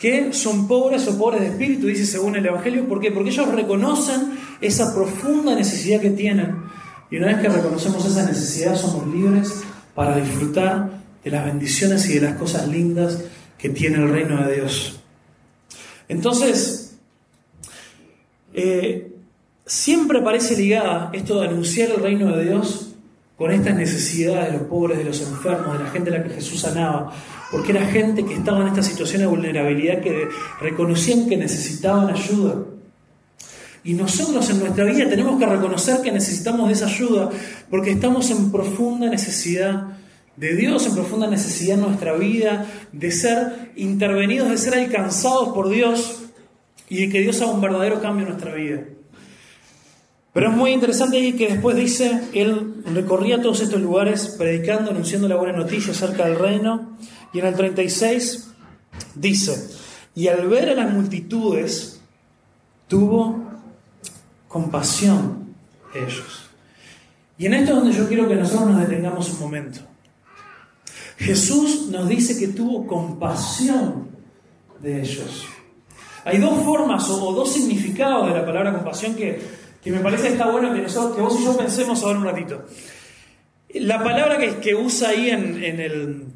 que 0.00 0.32
son 0.32 0.66
pobres 0.66 1.06
o 1.06 1.16
pobres 1.16 1.42
de 1.42 1.46
espíritu, 1.50 1.86
dice 1.86 2.04
según 2.04 2.34
el 2.34 2.44
Evangelio. 2.44 2.88
¿Por 2.88 3.00
qué? 3.00 3.12
Porque 3.12 3.30
ellos 3.30 3.46
reconocen 3.54 4.36
esa 4.60 4.92
profunda 4.92 5.54
necesidad 5.54 6.00
que 6.00 6.10
tienen. 6.10 6.56
Y 7.08 7.18
una 7.18 7.28
vez 7.28 7.38
que 7.38 7.50
reconocemos 7.50 8.04
esa 8.04 8.26
necesidad, 8.26 8.74
somos 8.74 9.06
libres 9.14 9.62
para 9.94 10.16
disfrutar 10.16 10.90
de 11.22 11.30
las 11.30 11.44
bendiciones 11.44 12.10
y 12.10 12.14
de 12.14 12.22
las 12.22 12.36
cosas 12.36 12.66
lindas 12.66 13.22
que 13.56 13.68
tiene 13.68 13.98
el 13.98 14.08
reino 14.08 14.44
de 14.44 14.56
Dios. 14.56 14.98
Entonces, 16.08 16.96
eh, 18.54 19.17
siempre 19.68 20.22
parece 20.22 20.56
ligada 20.56 21.10
esto 21.12 21.40
de 21.40 21.48
anunciar 21.48 21.90
el 21.90 22.02
reino 22.02 22.34
de 22.34 22.44
Dios 22.44 22.88
con 23.36 23.52
estas 23.52 23.76
necesidades 23.76 24.52
de 24.52 24.58
los 24.58 24.66
pobres, 24.66 24.98
de 24.98 25.04
los 25.04 25.20
enfermos, 25.20 25.78
de 25.78 25.84
la 25.84 25.90
gente 25.90 26.10
a 26.10 26.18
la 26.18 26.24
que 26.24 26.30
Jesús 26.30 26.60
sanaba, 26.60 27.12
porque 27.52 27.70
era 27.70 27.86
gente 27.86 28.24
que 28.24 28.34
estaba 28.34 28.62
en 28.62 28.68
esta 28.68 28.82
situación 28.82 29.20
de 29.20 29.28
vulnerabilidad, 29.28 30.00
que 30.00 30.28
reconocían 30.60 31.28
que 31.28 31.36
necesitaban 31.36 32.12
ayuda. 32.12 32.64
Y 33.84 33.94
nosotros 33.94 34.50
en 34.50 34.58
nuestra 34.58 34.84
vida 34.84 35.08
tenemos 35.08 35.38
que 35.38 35.46
reconocer 35.46 36.00
que 36.00 36.10
necesitamos 36.10 36.66
de 36.66 36.74
esa 36.74 36.86
ayuda, 36.86 37.30
porque 37.70 37.92
estamos 37.92 38.28
en 38.30 38.50
profunda 38.50 39.08
necesidad 39.08 39.98
de 40.36 40.56
Dios, 40.56 40.86
en 40.86 40.94
profunda 40.94 41.28
necesidad 41.28 41.78
en 41.78 41.84
nuestra 41.84 42.14
vida, 42.14 42.66
de 42.92 43.10
ser 43.12 43.70
intervenidos, 43.76 44.48
de 44.50 44.58
ser 44.58 44.74
alcanzados 44.74 45.50
por 45.50 45.68
Dios 45.68 46.22
y 46.88 47.06
de 47.06 47.08
que 47.12 47.20
Dios 47.20 47.40
haga 47.40 47.52
un 47.52 47.60
verdadero 47.60 48.00
cambio 48.00 48.24
en 48.24 48.32
nuestra 48.32 48.52
vida. 48.54 48.80
Pero 50.32 50.50
es 50.50 50.56
muy 50.56 50.72
interesante 50.72 51.34
que 51.36 51.48
después 51.48 51.76
dice, 51.76 52.28
él 52.34 52.82
recorría 52.92 53.40
todos 53.40 53.60
estos 53.60 53.80
lugares 53.80 54.34
predicando, 54.38 54.90
anunciando 54.90 55.28
la 55.28 55.36
buena 55.36 55.56
noticia 55.56 55.92
acerca 55.92 56.26
del 56.26 56.38
reino. 56.38 56.96
Y 57.32 57.40
en 57.40 57.46
el 57.46 57.54
36 57.54 58.50
dice, 59.14 59.70
y 60.14 60.28
al 60.28 60.48
ver 60.48 60.70
a 60.70 60.74
las 60.74 60.92
multitudes, 60.92 62.00
tuvo 62.88 63.42
compasión 64.48 65.54
de 65.94 66.00
ellos. 66.00 66.48
Y 67.38 67.46
en 67.46 67.54
esto 67.54 67.72
es 67.72 67.76
donde 67.78 67.96
yo 67.96 68.08
quiero 68.08 68.28
que 68.28 68.34
nosotros 68.34 68.70
nos 68.70 68.80
detengamos 68.80 69.30
un 69.30 69.40
momento. 69.40 69.80
Jesús 71.18 71.88
nos 71.90 72.08
dice 72.08 72.38
que 72.38 72.48
tuvo 72.48 72.86
compasión 72.86 74.08
de 74.80 75.02
ellos. 75.02 75.46
Hay 76.24 76.38
dos 76.38 76.62
formas 76.62 77.08
o, 77.10 77.32
dos 77.32 77.52
significados 77.52 78.28
de 78.28 78.34
la 78.34 78.44
palabra 78.44 78.72
compasión 78.72 79.14
que 79.14 79.40
que 79.88 79.94
me 79.94 80.00
parece 80.00 80.24
que 80.24 80.32
está 80.34 80.50
bueno 80.50 80.74
que, 80.74 80.82
vos 81.22 81.40
y 81.40 81.44
yo 81.44 81.56
pensemos 81.56 82.02
ahora 82.02 82.18
un 82.18 82.24
ratito. 82.26 82.66
La 83.72 84.04
palabra 84.04 84.36
que, 84.60 84.74
usa 84.74 85.08
ahí 85.08 85.30
en, 85.30 85.64
el, 85.64 86.26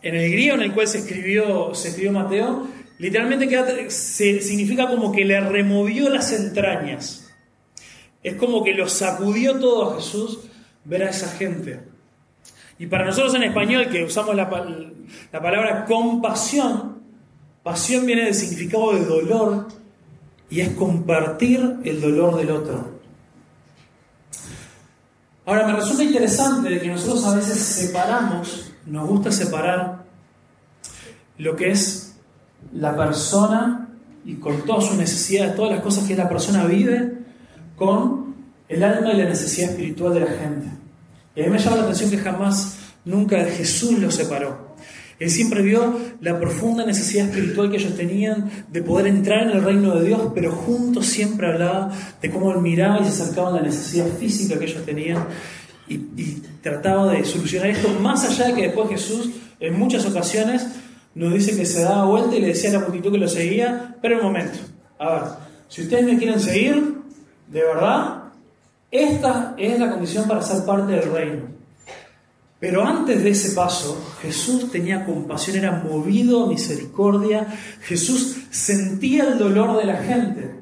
en 0.00 0.14
el 0.14 0.32
griego 0.32 0.54
en 0.54 0.62
el 0.62 0.72
cual 0.72 0.88
se 0.88 0.98
escribió, 0.98 1.72
Mateo, 2.12 2.66
literalmente 2.96 3.90
se, 3.90 4.40
significa 4.40 4.88
como 4.88 5.12
que 5.12 5.26
le 5.26 5.38
removió 5.38 6.08
las 6.08 6.32
entrañas. 6.32 7.30
Es 8.22 8.36
como 8.36 8.64
que 8.64 8.72
lo 8.72 8.88
sacudió 8.88 9.60
todo 9.60 9.90
a 9.90 9.96
Jesús 9.96 10.38
ver 10.86 11.02
a 11.02 11.10
esa 11.10 11.28
gente. 11.28 11.80
Y 12.78 12.86
para 12.86 13.04
nosotros 13.04 13.34
en 13.34 13.42
español, 13.42 13.90
que 13.90 14.02
usamos 14.02 14.34
la, 14.34 14.44
la 15.30 15.42
palabra 15.42 15.84
compasión, 15.84 17.02
pasión 17.62 18.06
viene 18.06 18.24
del 18.24 18.34
significado 18.34 18.94
de 18.94 19.04
dolor 19.04 19.68
y 20.50 20.60
es 20.60 20.70
compartir 20.70 21.78
el 21.84 22.00
dolor 22.00 22.36
del 22.36 22.50
otro. 22.50 22.98
Ahora, 25.46 25.66
me 25.66 25.74
resulta 25.74 26.04
interesante 26.04 26.78
que 26.78 26.88
nosotros 26.88 27.24
a 27.24 27.34
veces 27.34 27.58
separamos, 27.58 28.72
nos 28.86 29.08
gusta 29.08 29.32
separar 29.32 30.04
lo 31.38 31.56
que 31.56 31.70
es 31.70 32.16
la 32.72 32.96
persona 32.96 33.88
y 34.24 34.34
con 34.34 34.62
todas 34.62 34.86
sus 34.86 34.96
necesidades, 34.96 35.56
todas 35.56 35.72
las 35.72 35.80
cosas 35.80 36.06
que 36.06 36.16
la 36.16 36.28
persona 36.28 36.64
vive, 36.64 37.18
con 37.76 38.34
el 38.68 38.82
alma 38.82 39.12
y 39.12 39.16
la 39.16 39.24
necesidad 39.24 39.70
espiritual 39.70 40.14
de 40.14 40.20
la 40.20 40.26
gente. 40.26 40.66
Y 41.34 41.42
a 41.42 41.44
mí 41.44 41.50
me 41.50 41.58
llama 41.58 41.76
la 41.76 41.82
atención 41.84 42.10
que 42.10 42.18
jamás, 42.18 42.76
nunca 43.04 43.42
Jesús 43.44 43.98
los 43.98 44.14
separó. 44.14 44.67
Él 45.18 45.30
siempre 45.30 45.62
vio 45.62 45.98
la 46.20 46.38
profunda 46.38 46.84
necesidad 46.86 47.26
espiritual 47.26 47.70
que 47.70 47.78
ellos 47.78 47.96
tenían 47.96 48.50
de 48.70 48.82
poder 48.82 49.08
entrar 49.08 49.42
en 49.42 49.50
el 49.50 49.64
reino 49.64 49.96
de 49.96 50.06
Dios, 50.06 50.30
pero 50.32 50.52
juntos 50.52 51.06
siempre 51.06 51.48
hablaba 51.48 51.90
de 52.22 52.30
cómo 52.30 52.52
él 52.52 52.58
miraba 52.60 53.00
y 53.00 53.04
se 53.04 53.22
acercaba 53.22 53.48
a 53.48 53.52
la 53.52 53.62
necesidad 53.62 54.06
física 54.06 54.58
que 54.58 54.66
ellos 54.66 54.84
tenían 54.84 55.26
y, 55.88 55.98
trataba 56.62 57.12
de 57.12 57.24
solucionar 57.24 57.70
esto, 57.70 57.88
más 58.00 58.24
allá 58.24 58.48
de 58.48 58.54
que 58.54 58.62
después 58.62 58.90
Jesús 58.90 59.30
en 59.58 59.78
muchas 59.78 60.04
ocasiones 60.04 60.66
nos 61.14 61.32
dice 61.32 61.56
que 61.56 61.64
se 61.64 61.82
daba 61.82 62.04
vuelta 62.04 62.36
y 62.36 62.40
le 62.40 62.48
decía 62.48 62.70
a 62.70 62.74
la 62.74 62.80
multitud 62.80 63.12
que 63.12 63.18
lo 63.18 63.28
seguía, 63.28 63.96
pero 64.02 64.18
un 64.18 64.24
momento, 64.24 64.58
a 64.98 65.12
ver, 65.12 65.22
si 65.68 65.82
ustedes 65.82 66.04
me 66.04 66.18
quieren 66.18 66.38
seguir, 66.38 66.98
de 67.46 67.62
verdad, 67.62 68.24
esta 68.90 69.54
es 69.56 69.78
la 69.78 69.90
condición 69.90 70.28
para 70.28 70.42
ser 70.42 70.64
parte 70.64 70.92
del 70.92 71.10
reino. 71.10 71.57
Pero 72.60 72.84
antes 72.84 73.22
de 73.22 73.30
ese 73.30 73.52
paso, 73.52 74.16
Jesús 74.20 74.70
tenía 74.72 75.04
compasión, 75.04 75.56
era 75.56 75.82
movido 75.82 76.44
a 76.44 76.48
misericordia, 76.48 77.46
Jesús 77.82 78.36
sentía 78.50 79.24
el 79.24 79.38
dolor 79.38 79.78
de 79.78 79.84
la 79.84 79.96
gente. 80.02 80.58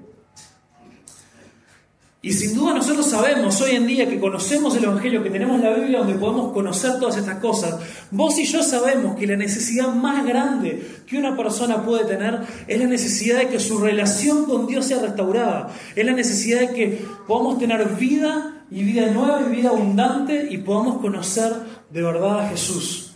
Y 2.27 2.33
sin 2.33 2.57
duda 2.57 2.75
nosotros 2.75 3.07
sabemos 3.07 3.61
hoy 3.61 3.77
en 3.77 3.87
día 3.87 4.09
que 4.09 4.19
conocemos 4.19 4.77
el 4.77 4.83
Evangelio, 4.83 5.23
que 5.23 5.31
tenemos 5.31 5.61
la 5.61 5.73
Biblia 5.75 6.01
donde 6.01 6.15
podemos 6.15 6.53
conocer 6.53 6.99
todas 6.99 7.17
estas 7.17 7.39
cosas. 7.39 7.77
Vos 8.11 8.37
y 8.41 8.45
yo 8.45 8.65
sabemos 8.65 9.17
que 9.17 9.29
la 9.29 9.37
necesidad 9.37 9.95
más 9.95 10.27
grande 10.27 10.85
que 11.07 11.19
una 11.19 11.37
persona 11.37 11.85
puede 11.85 12.05
tener 12.05 12.41
es 12.67 12.81
la 12.81 12.87
necesidad 12.87 13.39
de 13.39 13.49
que 13.49 13.61
su 13.61 13.79
relación 13.79 14.45
con 14.45 14.67
Dios 14.67 14.87
sea 14.87 14.99
restaurada. 14.99 15.73
Es 15.95 16.05
la 16.05 16.15
necesidad 16.15 16.61
de 16.61 16.71
que 16.71 17.05
podamos 17.29 17.61
tener 17.61 17.87
vida 17.91 18.65
y 18.73 18.83
vida 18.83 19.09
nueva 19.13 19.43
y 19.47 19.55
vida 19.55 19.69
abundante 19.69 20.49
y 20.51 20.59
podamos 20.59 21.01
conocer 21.01 21.53
de 21.91 22.03
verdad 22.03 22.41
a 22.41 22.49
Jesús. 22.49 23.13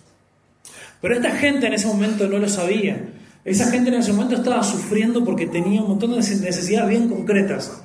Pero 1.01 1.15
esta 1.15 1.31
gente 1.33 1.67
en 1.67 1.75
ese 1.75 1.87
momento 1.87 2.29
no 2.29 2.39
lo 2.39 2.49
sabía. 2.49 3.09
Esa 3.45 3.71
gente 3.71 3.89
en 3.89 3.97
ese 3.97 4.13
momento 4.13 4.37
estaba 4.37 4.63
sufriendo 4.63 5.25
porque 5.25 5.47
tenía 5.47 5.81
un 5.81 5.89
montón 5.89 6.11
de 6.11 6.19
necesidades 6.19 6.89
bien 6.89 7.09
concretas. 7.09 7.83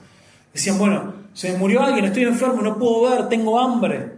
Decían, 0.53 0.77
bueno, 0.77 1.13
se 1.33 1.51
me 1.51 1.57
murió 1.57 1.81
alguien, 1.81 2.05
estoy 2.05 2.23
enfermo, 2.23 2.61
no 2.61 2.77
puedo 2.77 3.09
ver, 3.09 3.29
tengo 3.29 3.59
hambre. 3.59 4.13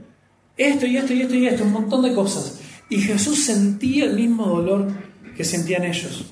Esto 0.55 0.85
y 0.87 0.97
esto 0.97 1.13
y 1.13 1.21
esto 1.21 1.35
y 1.35 1.47
esto, 1.47 1.63
un 1.63 1.73
montón 1.73 2.01
de 2.01 2.13
cosas. 2.13 2.59
Y 2.89 2.99
Jesús 2.99 3.45
sentía 3.45 4.05
el 4.05 4.15
mismo 4.15 4.47
dolor 4.47 4.87
que 5.35 5.43
sentían 5.43 5.83
ellos. 5.83 6.25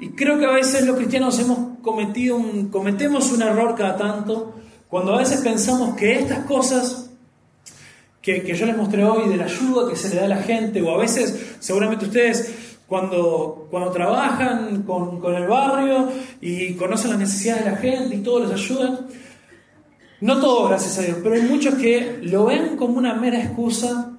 Y 0.00 0.10
creo 0.10 0.38
que 0.38 0.46
a 0.46 0.50
veces 0.50 0.84
los 0.84 0.96
cristianos 0.96 1.38
hemos 1.38 1.78
cometido 1.82 2.40
cometemos 2.70 3.30
un 3.30 3.42
error 3.42 3.76
cada 3.76 3.96
tanto 3.96 4.54
cuando 4.88 5.14
a 5.14 5.18
veces 5.18 5.40
pensamos 5.40 5.94
que 5.96 6.18
estas 6.18 6.40
cosas 6.46 7.03
que, 8.24 8.54
yo 8.54 8.66
les 8.66 8.76
mostré 8.76 9.04
hoy 9.04 9.28
de 9.28 9.36
la 9.36 9.44
ayuda 9.44 9.88
que 9.88 9.96
se 9.96 10.08
le 10.08 10.16
da 10.16 10.24
a 10.24 10.28
la 10.28 10.42
gente, 10.42 10.80
o 10.80 10.90
a 10.94 10.98
veces 10.98 11.56
seguramente 11.60 12.06
ustedes 12.06 12.54
cuando, 12.86 13.68
cuando 13.70 13.90
trabajan 13.90 14.82
con, 14.82 15.20
con 15.20 15.34
el 15.34 15.46
barrio 15.46 16.08
y 16.40 16.74
conocen 16.74 17.10
las 17.10 17.18
necesidades 17.18 17.64
de 17.64 17.70
la 17.70 17.76
gente 17.76 18.16
y 18.16 18.20
todos 18.20 18.48
les 18.48 18.52
ayudan, 18.52 19.06
no 20.20 20.40
todos, 20.40 20.70
gracias 20.70 20.98
a 20.98 21.02
Dios, 21.02 21.18
pero 21.22 21.34
hay 21.34 21.42
muchos 21.42 21.74
que 21.74 22.20
lo 22.22 22.46
ven 22.46 22.76
como 22.76 22.96
una 22.96 23.14
mera 23.14 23.38
excusa 23.42 24.12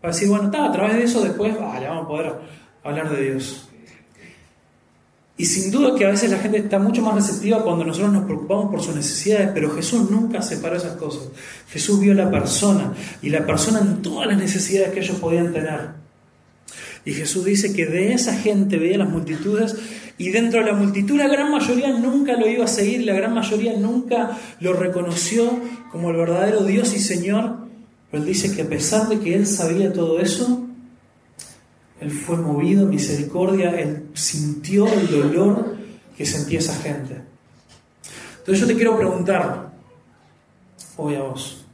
para 0.00 0.12
decir, 0.12 0.28
bueno, 0.28 0.44
está, 0.44 0.66
a 0.66 0.72
través 0.72 0.96
de 0.96 1.04
eso 1.04 1.22
después 1.22 1.58
vale, 1.58 1.88
vamos 1.88 2.04
a 2.04 2.08
poder 2.08 2.32
hablar 2.84 3.10
de 3.10 3.30
Dios. 3.30 3.68
Y 5.36 5.46
sin 5.46 5.72
duda 5.72 5.96
que 5.96 6.06
a 6.06 6.10
veces 6.10 6.30
la 6.30 6.38
gente 6.38 6.58
está 6.58 6.78
mucho 6.78 7.02
más 7.02 7.14
receptiva 7.14 7.64
cuando 7.64 7.84
nosotros 7.84 8.12
nos 8.12 8.24
preocupamos 8.24 8.70
por 8.70 8.80
sus 8.80 8.94
necesidades, 8.94 9.50
pero 9.52 9.70
Jesús 9.74 10.08
nunca 10.08 10.40
separó 10.42 10.76
esas 10.76 10.96
cosas. 10.96 11.24
Jesús 11.68 11.98
vio 11.98 12.14
la 12.14 12.30
persona 12.30 12.92
y 13.20 13.30
la 13.30 13.44
persona 13.44 13.80
en 13.80 14.00
todas 14.00 14.28
las 14.28 14.38
necesidades 14.38 14.92
que 14.92 15.00
ellos 15.00 15.18
podían 15.18 15.52
tener. 15.52 16.04
Y 17.04 17.12
Jesús 17.12 17.44
dice 17.44 17.72
que 17.72 17.86
de 17.86 18.14
esa 18.14 18.34
gente 18.34 18.78
veía 18.78 18.96
las 18.96 19.08
multitudes 19.08 19.76
y 20.16 20.30
dentro 20.30 20.60
de 20.60 20.66
la 20.66 20.76
multitud 20.76 21.16
la 21.16 21.26
gran 21.26 21.50
mayoría 21.50 21.92
nunca 21.92 22.36
lo 22.36 22.48
iba 22.48 22.64
a 22.64 22.68
seguir, 22.68 23.04
la 23.04 23.14
gran 23.14 23.34
mayoría 23.34 23.76
nunca 23.76 24.38
lo 24.60 24.72
reconoció 24.72 25.58
como 25.90 26.10
el 26.10 26.16
verdadero 26.16 26.64
Dios 26.64 26.94
y 26.94 27.00
Señor. 27.00 27.56
Pero 28.10 28.22
él 28.22 28.28
dice 28.28 28.54
que 28.54 28.62
a 28.62 28.68
pesar 28.68 29.08
de 29.08 29.18
que 29.18 29.34
él 29.34 29.46
sabía 29.46 29.92
todo 29.92 30.20
eso, 30.20 30.63
él 32.04 32.10
fue 32.10 32.36
movido 32.36 32.86
a 32.86 32.88
misericordia, 32.88 33.70
él 33.70 34.10
sintió 34.12 34.86
el 34.86 35.10
dolor 35.10 35.76
que 36.16 36.26
sentía 36.26 36.58
esa 36.58 36.74
gente. 36.76 37.22
Entonces 38.38 38.60
yo 38.60 38.66
te 38.66 38.74
quiero 38.74 38.96
preguntar, 38.96 39.72
hoy 40.96 41.14
a 41.14 41.22
vos, 41.22 41.64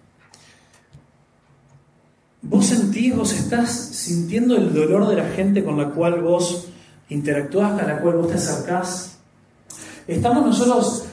¿Vos 2.43 2.67
sentís, 2.67 3.15
vos 3.15 3.35
estás 3.35 3.71
sintiendo 3.71 4.57
el 4.57 4.73
dolor 4.73 5.09
de 5.09 5.17
la 5.17 5.29
gente 5.29 5.63
con 5.63 5.77
la 5.77 5.91
cual 5.91 6.23
vos 6.23 6.69
interactúas, 7.11 7.79
a 7.79 7.87
la 7.87 8.01
cual 8.01 8.17
vos 8.17 8.29
te 8.29 8.35
acercás? 8.35 9.19
¿Estamos 10.07 10.47
nosotros 10.47 11.05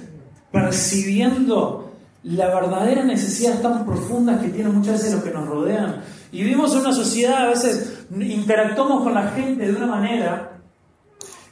percibiendo 0.53 1.91
la 2.23 2.47
verdadera 2.47 3.03
necesidad 3.03 3.61
tan 3.61 3.85
profunda 3.85 4.39
que 4.39 4.49
tienen 4.49 4.73
muchas 4.73 4.93
veces 4.93 5.15
los 5.15 5.23
que 5.23 5.31
nos 5.31 5.47
rodean? 5.47 6.01
Y 6.31 6.43
vivimos 6.43 6.71
en 6.73 6.79
una 6.79 6.93
sociedad, 6.93 7.43
a 7.43 7.49
veces 7.49 7.96
interactuamos 8.11 9.03
con 9.03 9.13
la 9.13 9.27
gente 9.29 9.65
de 9.65 9.75
una 9.75 9.87
manera 9.87 10.57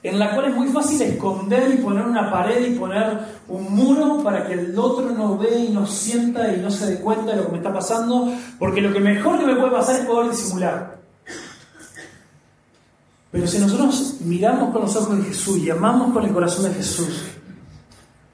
en 0.05 0.19
la 0.19 0.35
cual 0.35 0.49
es 0.49 0.55
muy 0.55 0.67
fácil 0.67 1.01
esconder 1.01 1.73
y 1.73 1.77
poner 1.77 2.05
una 2.05 2.29
pared 2.29 2.63
y 2.63 2.77
poner 2.77 3.17
un 3.47 3.75
muro 3.75 4.21
para 4.23 4.45
que 4.45 4.53
el 4.53 4.77
otro 4.77 5.09
no 5.09 5.35
ve 5.35 5.65
y 5.67 5.69
no 5.69 5.87
sienta 5.87 6.53
y 6.53 6.61
no 6.61 6.69
se 6.69 6.85
dé 6.85 6.99
cuenta 6.99 7.31
de 7.31 7.37
lo 7.37 7.47
que 7.47 7.53
me 7.53 7.57
está 7.57 7.73
pasando, 7.73 8.31
porque 8.59 8.81
lo 8.81 8.93
que 8.93 8.99
mejor 8.99 9.39
que 9.39 9.47
me 9.47 9.55
puede 9.55 9.71
pasar 9.71 9.99
es 9.99 10.05
poder 10.05 10.29
disimular. 10.29 10.99
Pero 13.31 13.47
si 13.47 13.57
nosotros 13.57 14.17
miramos 14.21 14.71
con 14.71 14.83
los 14.83 14.95
ojos 14.95 15.17
de 15.17 15.23
Jesús 15.23 15.57
y 15.57 15.71
amamos 15.71 16.13
con 16.13 16.23
el 16.23 16.31
corazón 16.31 16.65
de 16.65 16.73
Jesús, 16.75 17.23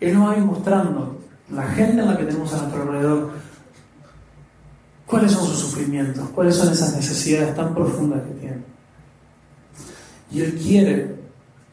Él 0.01 0.13
nos 0.13 0.27
va 0.27 0.33
a 0.33 0.37
ir 0.37 0.43
mostrando 0.43 1.19
la 1.49 1.63
gente 1.69 2.01
en 2.01 2.07
la 2.07 2.17
que 2.17 2.25
tenemos 2.25 2.53
a 2.53 2.57
nuestro 2.57 2.81
alrededor 2.81 3.31
cuáles 5.11 5.33
son 5.33 5.45
sus 5.45 5.59
sufrimientos, 5.59 6.29
cuáles 6.29 6.55
son 6.55 6.71
esas 6.71 6.95
necesidades 6.95 7.53
tan 7.53 7.75
profundas 7.75 8.21
que 8.23 8.33
tienen. 8.35 8.65
Y 10.31 10.39
Él 10.39 10.57
quiere 10.57 11.15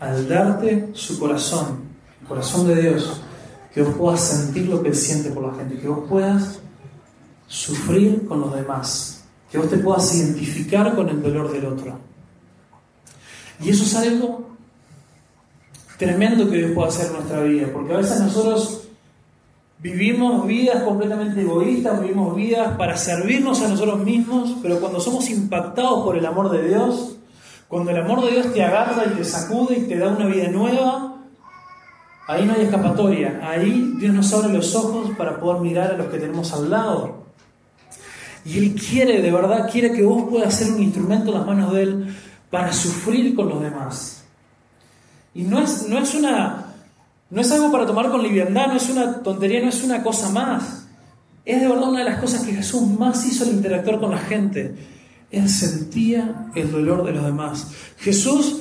al 0.01 0.29
darte 0.29 0.91
su 0.93 1.21
corazón, 1.21 1.85
el 2.21 2.27
corazón 2.27 2.67
de 2.67 2.83
Dios, 2.83 3.21
que 3.73 3.83
vos 3.83 3.95
puedas 3.95 4.21
sentir 4.21 4.67
lo 4.67 4.83
que 4.83 4.89
Él 4.89 4.97
siente 4.97 5.31
por 5.31 5.47
la 5.47 5.55
gente, 5.55 5.79
que 5.79 5.87
vos 5.87 6.09
puedas 6.09 6.59
sufrir 7.47 8.27
con 8.27 8.41
los 8.41 8.53
demás, 8.57 9.23
que 9.53 9.59
vos 9.59 9.71
te 9.71 9.79
puedas 9.79 10.13
identificar 10.17 10.97
con 10.97 11.09
el 11.09 11.23
dolor 11.23 11.53
del 11.53 11.67
otro. 11.67 11.97
Y 13.61 13.71
eso 13.71 13.85
es 13.85 13.95
algo 13.95 14.49
tremendo 15.97 16.51
que 16.51 16.57
Dios 16.57 16.73
puede 16.73 16.89
hacer 16.89 17.07
en 17.07 17.13
nuestra 17.13 17.43
vida, 17.45 17.69
porque 17.73 17.95
a 17.95 17.99
veces 17.99 18.21
nosotros 18.21 18.88
vivimos 19.81 20.47
vidas 20.47 20.83
completamente 20.83 21.41
egoístas, 21.41 22.01
vivimos 22.01 22.35
vidas 22.35 22.77
para 22.77 22.97
servirnos 22.97 23.63
a 23.63 23.69
nosotros 23.69 24.01
mismos, 24.01 24.57
pero 24.63 24.81
cuando 24.81 25.01
somos 25.01 25.31
impactados 25.31 26.05
por 26.05 26.17
el 26.17 26.27
amor 26.27 26.51
de 26.51 26.69
Dios, 26.69 27.17
cuando 27.69 27.91
el 27.91 27.99
amor 27.99 28.25
de 28.25 28.31
Dios 28.33 28.53
te 28.53 28.63
agarra 28.63 29.05
y 29.07 29.17
te 29.17 29.25
sacude 29.25 29.79
y 29.79 29.83
te 29.83 29.99
da 29.99 30.09
una 30.09 30.27
vida 30.27 30.49
nueva, 30.49 31.17
ahí 32.27 32.47
no 32.47 32.55
hay 32.55 32.63
escapatoria. 32.63 33.41
Ahí 33.43 33.95
Dios 33.99 34.15
nos 34.15 34.33
abre 34.33 34.53
los 34.53 34.75
ojos 34.75 35.11
para 35.17 35.39
poder 35.39 35.61
mirar 35.63 35.93
a 35.93 35.97
los 35.97 36.09
que 36.09 36.19
tenemos 36.19 36.53
al 36.53 36.71
lado. 36.71 37.27
Y 38.45 38.59
Él 38.59 38.75
quiere, 38.75 39.21
de 39.21 39.31
verdad, 39.31 39.69
quiere 39.71 39.93
que 39.93 40.03
vos 40.03 40.25
puedas 40.31 40.55
ser 40.55 40.73
un 40.73 40.83
instrumento 40.83 41.31
en 41.31 41.39
las 41.39 41.47
manos 41.47 41.73
de 41.75 41.83
Él 41.83 42.17
para 42.51 42.73
sufrir 42.73 43.35
con 43.35 43.51
los 43.51 43.61
demás. 43.61 44.25
Y 45.35 45.43
no 45.43 45.61
es, 45.61 45.87
no 45.89 45.99
es 45.99 46.15
una. 46.15 46.68
No 47.31 47.41
es 47.41 47.53
algo 47.53 47.71
para 47.71 47.87
tomar 47.87 48.11
con 48.11 48.23
liviandad, 48.23 48.69
no 48.69 48.77
es 48.77 48.89
una 48.89 49.23
tontería, 49.23 49.61
no 49.61 49.69
es 49.69 49.83
una 49.83 50.03
cosa 50.03 50.31
más. 50.31 50.87
Es 51.45 51.61
de 51.61 51.69
verdad 51.69 51.89
una 51.89 52.01
de 52.01 52.05
las 52.05 52.21
cosas 52.21 52.45
que 52.45 52.53
Jesús 52.53 52.83
más 52.83 53.27
hizo 53.27 53.45
al 53.45 53.51
interactuar 53.51 53.99
con 53.99 54.11
la 54.11 54.19
gente 54.19 54.75
él 55.31 55.49
sentía 55.49 56.51
el 56.55 56.71
dolor 56.71 57.05
de 57.05 57.13
los 57.13 57.25
demás. 57.25 57.71
Jesús, 57.99 58.61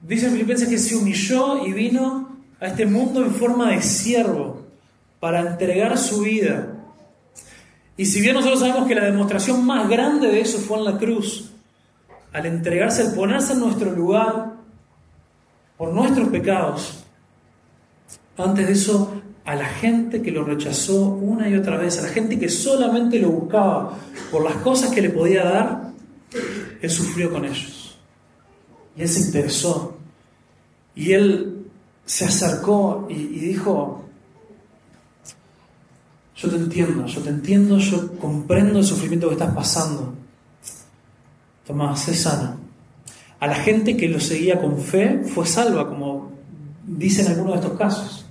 dice 0.00 0.26
en 0.26 0.32
Filipenses 0.32 0.68
que 0.68 0.78
se 0.78 0.96
humilló 0.96 1.66
y 1.66 1.72
vino 1.72 2.28
a 2.60 2.66
este 2.66 2.86
mundo 2.86 3.22
en 3.24 3.34
forma 3.34 3.70
de 3.70 3.82
siervo 3.82 4.66
para 5.18 5.40
entregar 5.40 5.98
su 5.98 6.20
vida. 6.20 6.76
Y 7.96 8.06
si 8.06 8.20
bien 8.20 8.34
nosotros 8.34 8.60
sabemos 8.60 8.86
que 8.86 8.94
la 8.94 9.04
demostración 9.04 9.64
más 9.64 9.88
grande 9.88 10.28
de 10.28 10.40
eso 10.40 10.58
fue 10.58 10.78
en 10.78 10.84
la 10.84 10.96
cruz, 10.96 11.50
al 12.32 12.46
entregarse, 12.46 13.02
al 13.02 13.14
ponerse 13.14 13.54
en 13.54 13.60
nuestro 13.60 13.90
lugar 13.90 14.54
por 15.76 15.92
nuestros 15.92 16.28
pecados, 16.28 17.04
antes 18.44 18.66
de 18.66 18.72
eso, 18.72 19.20
a 19.44 19.54
la 19.54 19.66
gente 19.66 20.22
que 20.22 20.30
lo 20.30 20.44
rechazó 20.44 21.08
una 21.08 21.48
y 21.48 21.56
otra 21.56 21.76
vez, 21.76 21.98
a 21.98 22.02
la 22.02 22.08
gente 22.08 22.38
que 22.38 22.48
solamente 22.48 23.18
lo 23.18 23.30
buscaba 23.30 23.98
por 24.30 24.44
las 24.44 24.56
cosas 24.56 24.90
que 24.90 25.02
le 25.02 25.10
podía 25.10 25.44
dar, 25.44 25.92
Él 26.80 26.90
sufrió 26.90 27.32
con 27.32 27.44
ellos. 27.44 27.98
Y 28.96 29.02
Él 29.02 29.08
se 29.08 29.20
interesó. 29.20 29.96
Y 30.94 31.12
Él 31.12 31.66
se 32.04 32.26
acercó 32.26 33.06
y, 33.08 33.14
dijo, 33.14 34.04
yo 36.36 36.50
te 36.50 36.56
entiendo, 36.56 37.06
yo 37.06 37.20
te 37.20 37.30
entiendo, 37.30 37.78
yo 37.78 38.16
comprendo 38.18 38.78
el 38.78 38.84
sufrimiento 38.84 39.28
que 39.28 39.34
estás 39.34 39.54
pasando. 39.54 40.14
Tomás, 41.66 42.00
sé 42.00 42.14
sano. 42.14 42.56
A 43.38 43.46
la 43.46 43.54
gente 43.54 43.96
que 43.96 44.08
lo 44.08 44.20
seguía 44.20 44.60
con 44.60 44.78
fe 44.78 45.22
fue 45.24 45.46
salva, 45.46 45.88
como 45.88 46.32
dicen 46.86 47.26
algunos 47.28 47.54
de 47.54 47.60
estos 47.60 47.78
casos. 47.78 48.29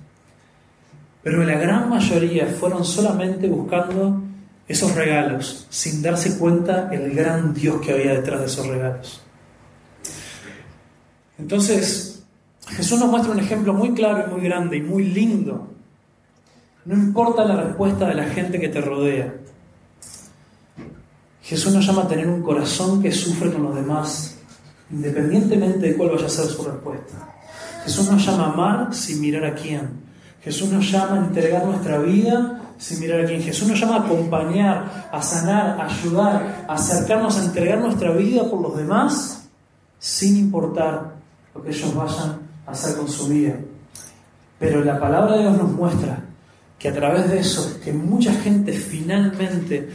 Pero 1.22 1.44
la 1.44 1.58
gran 1.58 1.88
mayoría 1.88 2.46
fueron 2.46 2.84
solamente 2.84 3.48
buscando 3.48 4.22
esos 4.66 4.94
regalos, 4.94 5.66
sin 5.68 6.00
darse 6.00 6.38
cuenta 6.38 6.88
el 6.92 7.14
gran 7.14 7.52
Dios 7.52 7.80
que 7.80 7.92
había 7.92 8.14
detrás 8.14 8.40
de 8.40 8.46
esos 8.46 8.66
regalos. 8.66 9.20
Entonces, 11.38 12.22
Jesús 12.68 13.00
nos 13.00 13.10
muestra 13.10 13.32
un 13.32 13.40
ejemplo 13.40 13.74
muy 13.74 13.92
claro 13.94 14.24
y 14.26 14.32
muy 14.32 14.42
grande 14.42 14.76
y 14.76 14.82
muy 14.82 15.04
lindo. 15.04 15.68
No 16.84 16.94
importa 16.94 17.44
la 17.44 17.62
respuesta 17.62 18.08
de 18.08 18.14
la 18.14 18.24
gente 18.24 18.60
que 18.60 18.68
te 18.68 18.80
rodea. 18.80 19.34
Jesús 21.42 21.74
nos 21.74 21.84
llama 21.84 22.02
a 22.02 22.08
tener 22.08 22.28
un 22.28 22.42
corazón 22.42 23.02
que 23.02 23.10
sufre 23.10 23.52
con 23.52 23.64
los 23.64 23.74
demás, 23.74 24.38
independientemente 24.90 25.88
de 25.88 25.96
cuál 25.96 26.10
vaya 26.10 26.26
a 26.26 26.28
ser 26.28 26.46
su 26.46 26.62
respuesta. 26.62 27.34
Jesús 27.82 28.10
nos 28.10 28.24
llama 28.24 28.44
a 28.44 28.52
amar 28.52 28.94
sin 28.94 29.20
mirar 29.20 29.44
a 29.44 29.54
quién. 29.54 29.99
Jesús 30.42 30.70
nos 30.70 30.90
llama 30.90 31.16
a 31.16 31.18
entregar 31.26 31.64
nuestra 31.64 31.98
vida 31.98 32.60
sin 32.78 33.00
mirar 33.00 33.20
a 33.20 33.26
quién. 33.26 33.42
Jesús 33.42 33.68
nos 33.68 33.78
llama 33.78 33.96
a 33.96 34.00
acompañar, 34.00 35.08
a 35.12 35.22
sanar, 35.22 35.78
a 35.80 35.86
ayudar, 35.86 36.64
a 36.66 36.74
acercarnos, 36.74 37.38
a 37.38 37.44
entregar 37.44 37.78
nuestra 37.78 38.10
vida 38.12 38.48
por 38.48 38.60
los 38.60 38.76
demás 38.76 39.48
sin 39.98 40.38
importar 40.38 41.14
lo 41.54 41.62
que 41.62 41.70
ellos 41.70 41.94
vayan 41.94 42.38
a 42.66 42.70
hacer 42.70 42.96
con 42.96 43.08
su 43.08 43.28
vida. 43.28 43.54
Pero 44.58 44.82
la 44.82 44.98
palabra 44.98 45.36
de 45.36 45.42
Dios 45.42 45.58
nos 45.58 45.70
muestra 45.72 46.24
que 46.78 46.88
a 46.88 46.94
través 46.94 47.30
de 47.30 47.38
eso, 47.38 47.78
que 47.84 47.92
mucha 47.92 48.32
gente 48.32 48.72
finalmente, 48.72 49.90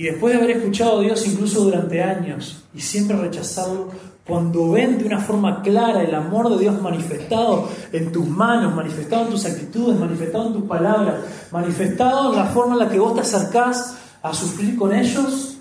y 0.00 0.04
después 0.04 0.32
de 0.32 0.38
haber 0.38 0.56
escuchado 0.56 0.98
a 0.98 1.02
Dios 1.02 1.26
incluso 1.26 1.62
durante 1.62 2.02
años 2.02 2.64
y 2.74 2.80
siempre 2.80 3.18
rechazarlo, 3.18 3.88
cuando 4.26 4.70
ven 4.70 4.96
de 4.96 5.04
una 5.04 5.20
forma 5.20 5.60
clara 5.60 6.02
el 6.02 6.14
amor 6.14 6.48
de 6.48 6.58
Dios 6.58 6.80
manifestado 6.80 7.68
en 7.92 8.10
tus 8.10 8.26
manos, 8.26 8.74
manifestado 8.74 9.26
en 9.26 9.32
tus 9.32 9.44
actitudes, 9.44 10.00
manifestado 10.00 10.46
en 10.46 10.52
tus 10.54 10.62
palabras, 10.62 11.16
manifestado 11.52 12.30
en 12.30 12.38
la 12.38 12.46
forma 12.46 12.72
en 12.72 12.78
la 12.78 12.88
que 12.88 12.98
vos 12.98 13.14
te 13.14 13.20
acercás 13.20 13.96
a 14.22 14.32
sufrir 14.32 14.78
con 14.78 14.94
ellos, 14.94 15.58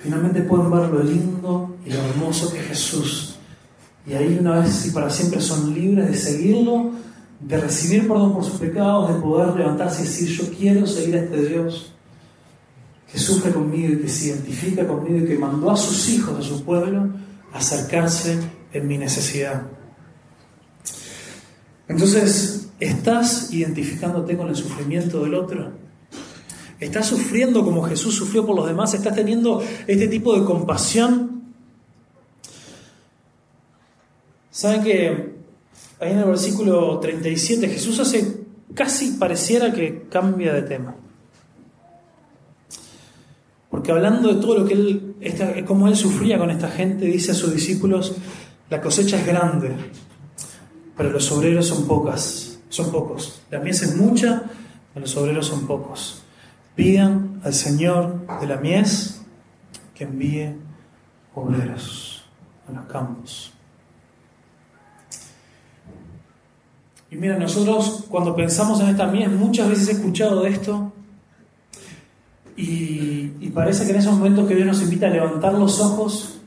finalmente 0.00 0.42
pueden 0.42 0.68
ver 0.72 0.88
lo 0.88 1.00
lindo 1.04 1.76
y 1.86 1.92
lo 1.92 2.00
hermoso 2.00 2.52
que 2.52 2.58
es 2.58 2.66
Jesús. 2.66 3.36
Y 4.04 4.14
ahí 4.14 4.36
una 4.40 4.62
vez 4.62 4.84
y 4.86 4.90
para 4.90 5.10
siempre 5.10 5.40
son 5.40 5.72
libres 5.72 6.08
de 6.08 6.16
seguirlo, 6.16 6.90
de 7.38 7.56
recibir 7.56 8.08
perdón 8.08 8.32
por 8.32 8.42
sus 8.42 8.58
pecados, 8.58 9.14
de 9.14 9.20
poder 9.20 9.54
levantarse 9.54 10.02
y 10.02 10.06
decir, 10.06 10.28
yo 10.28 10.52
quiero 10.58 10.88
seguir 10.88 11.14
a 11.14 11.20
este 11.20 11.40
Dios 11.46 11.92
que 13.10 13.18
sufre 13.18 13.52
conmigo 13.52 13.94
y 13.94 13.98
que 13.98 14.08
se 14.08 14.28
identifica 14.28 14.86
conmigo 14.86 15.24
y 15.24 15.28
que 15.28 15.38
mandó 15.38 15.70
a 15.70 15.76
sus 15.76 16.08
hijos, 16.08 16.38
a 16.38 16.42
su 16.42 16.64
pueblo, 16.64 17.08
a 17.52 17.58
acercarse 17.58 18.38
en 18.72 18.86
mi 18.86 18.98
necesidad. 18.98 19.62
Entonces, 21.88 22.68
¿estás 22.78 23.52
identificándote 23.52 24.36
con 24.36 24.48
el 24.48 24.54
sufrimiento 24.54 25.24
del 25.24 25.34
otro? 25.34 25.72
¿Estás 26.78 27.06
sufriendo 27.06 27.64
como 27.64 27.82
Jesús 27.82 28.14
sufrió 28.14 28.46
por 28.46 28.54
los 28.54 28.66
demás? 28.66 28.94
¿Estás 28.94 29.14
teniendo 29.14 29.62
este 29.86 30.06
tipo 30.06 30.38
de 30.38 30.44
compasión? 30.44 31.42
¿Saben 34.50 34.82
que 34.84 35.34
ahí 35.98 36.12
en 36.12 36.18
el 36.18 36.24
versículo 36.26 36.98
37 37.00 37.68
Jesús 37.68 37.98
hace 37.98 38.44
casi 38.74 39.12
pareciera 39.12 39.72
que 39.72 40.06
cambia 40.08 40.54
de 40.54 40.62
tema? 40.62 40.94
Porque 43.70 43.92
hablando 43.92 44.34
de 44.34 44.40
todo 44.40 44.58
lo 44.58 44.66
que 44.66 44.74
él, 44.74 45.14
esta, 45.20 45.64
cómo 45.64 45.86
él 45.86 45.94
sufría 45.94 46.38
con 46.38 46.50
esta 46.50 46.68
gente, 46.68 47.06
dice 47.06 47.30
a 47.30 47.34
sus 47.34 47.54
discípulos, 47.54 48.16
la 48.68 48.80
cosecha 48.80 49.16
es 49.18 49.26
grande, 49.26 49.74
pero 50.96 51.10
los 51.10 51.30
obreros 51.30 51.66
son 51.66 51.86
pocas, 51.86 52.60
son 52.68 52.90
pocos. 52.90 53.42
La 53.50 53.60
mies 53.60 53.82
es 53.82 53.96
mucha, 53.96 54.42
pero 54.92 55.06
los 55.06 55.16
obreros 55.16 55.46
son 55.46 55.66
pocos. 55.66 56.22
Pidan 56.74 57.40
al 57.44 57.54
Señor 57.54 58.26
de 58.40 58.46
la 58.46 58.56
mies 58.56 59.22
que 59.94 60.04
envíe 60.04 60.56
obreros 61.34 62.24
a 62.68 62.72
los 62.72 62.84
campos. 62.86 63.52
Y 67.10 67.16
mira, 67.16 67.38
nosotros 67.38 68.04
cuando 68.08 68.34
pensamos 68.34 68.80
en 68.80 68.88
esta 68.88 69.06
mies, 69.06 69.30
muchas 69.30 69.68
veces 69.68 69.88
he 69.88 69.92
escuchado 69.92 70.42
de 70.42 70.50
esto, 70.50 70.92
y, 72.56 73.50
parece 73.54 73.84
que 73.84 73.90
en 73.90 73.98
esos 73.98 74.14
momentos 74.14 74.46
que 74.46 74.54
Dios 74.54 74.66
nos 74.66 74.82
invita 74.82 75.06
a 75.06 75.10
levantar 75.10 75.54
los 75.54 75.80
ojos 75.80 76.38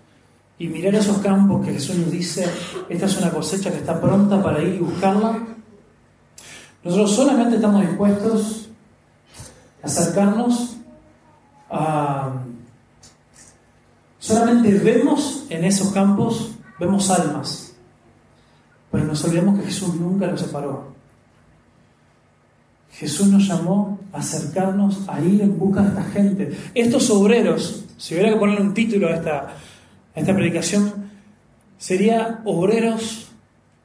y 0.58 0.68
mirar 0.68 0.96
esos 0.96 1.18
campos 1.18 1.66
que 1.66 1.74
Jesús 1.74 1.98
nos 1.98 2.12
dice, 2.12 2.48
esta 2.90 3.06
es 3.06 3.18
una 3.18 3.32
cosecha 3.32 3.72
que 3.72 3.78
está 3.78 4.00
pronta 4.00 4.42
para 4.42 4.62
ir 4.62 4.76
y 4.76 4.80
buscarla, 4.80 5.46
nosotros 6.84 7.16
solamente 7.16 7.56
estamos 7.56 7.82
dispuestos 7.82 8.70
a 9.82 9.88
acercarnos 9.88 10.78
a... 11.70 12.34
Solamente 14.20 14.72
vemos 14.80 15.46
en 15.50 15.66
esos 15.66 15.92
campos, 15.92 16.52
vemos 16.80 17.10
almas, 17.10 17.74
pero 18.90 19.04
nos 19.04 19.24
olvidamos 19.26 19.60
que 19.60 19.66
Jesús 19.66 19.96
nunca 19.96 20.28
nos 20.28 20.40
separó. 20.40 20.94
Jesús 22.92 23.28
nos 23.28 23.46
llamó 23.48 24.00
acercarnos, 24.14 25.10
a 25.10 25.20
ir 25.20 25.42
en 25.42 25.58
busca 25.58 25.82
de 25.82 25.90
esta 25.90 26.04
gente. 26.04 26.52
Estos 26.74 27.10
obreros, 27.10 27.86
si 27.98 28.14
hubiera 28.14 28.32
que 28.32 28.40
ponerle 28.40 28.62
un 28.62 28.74
título 28.74 29.08
a 29.08 29.16
esta, 29.16 29.40
a 30.16 30.20
esta 30.20 30.36
predicación, 30.36 30.94
sería 31.78 32.42
obreros 32.46 33.28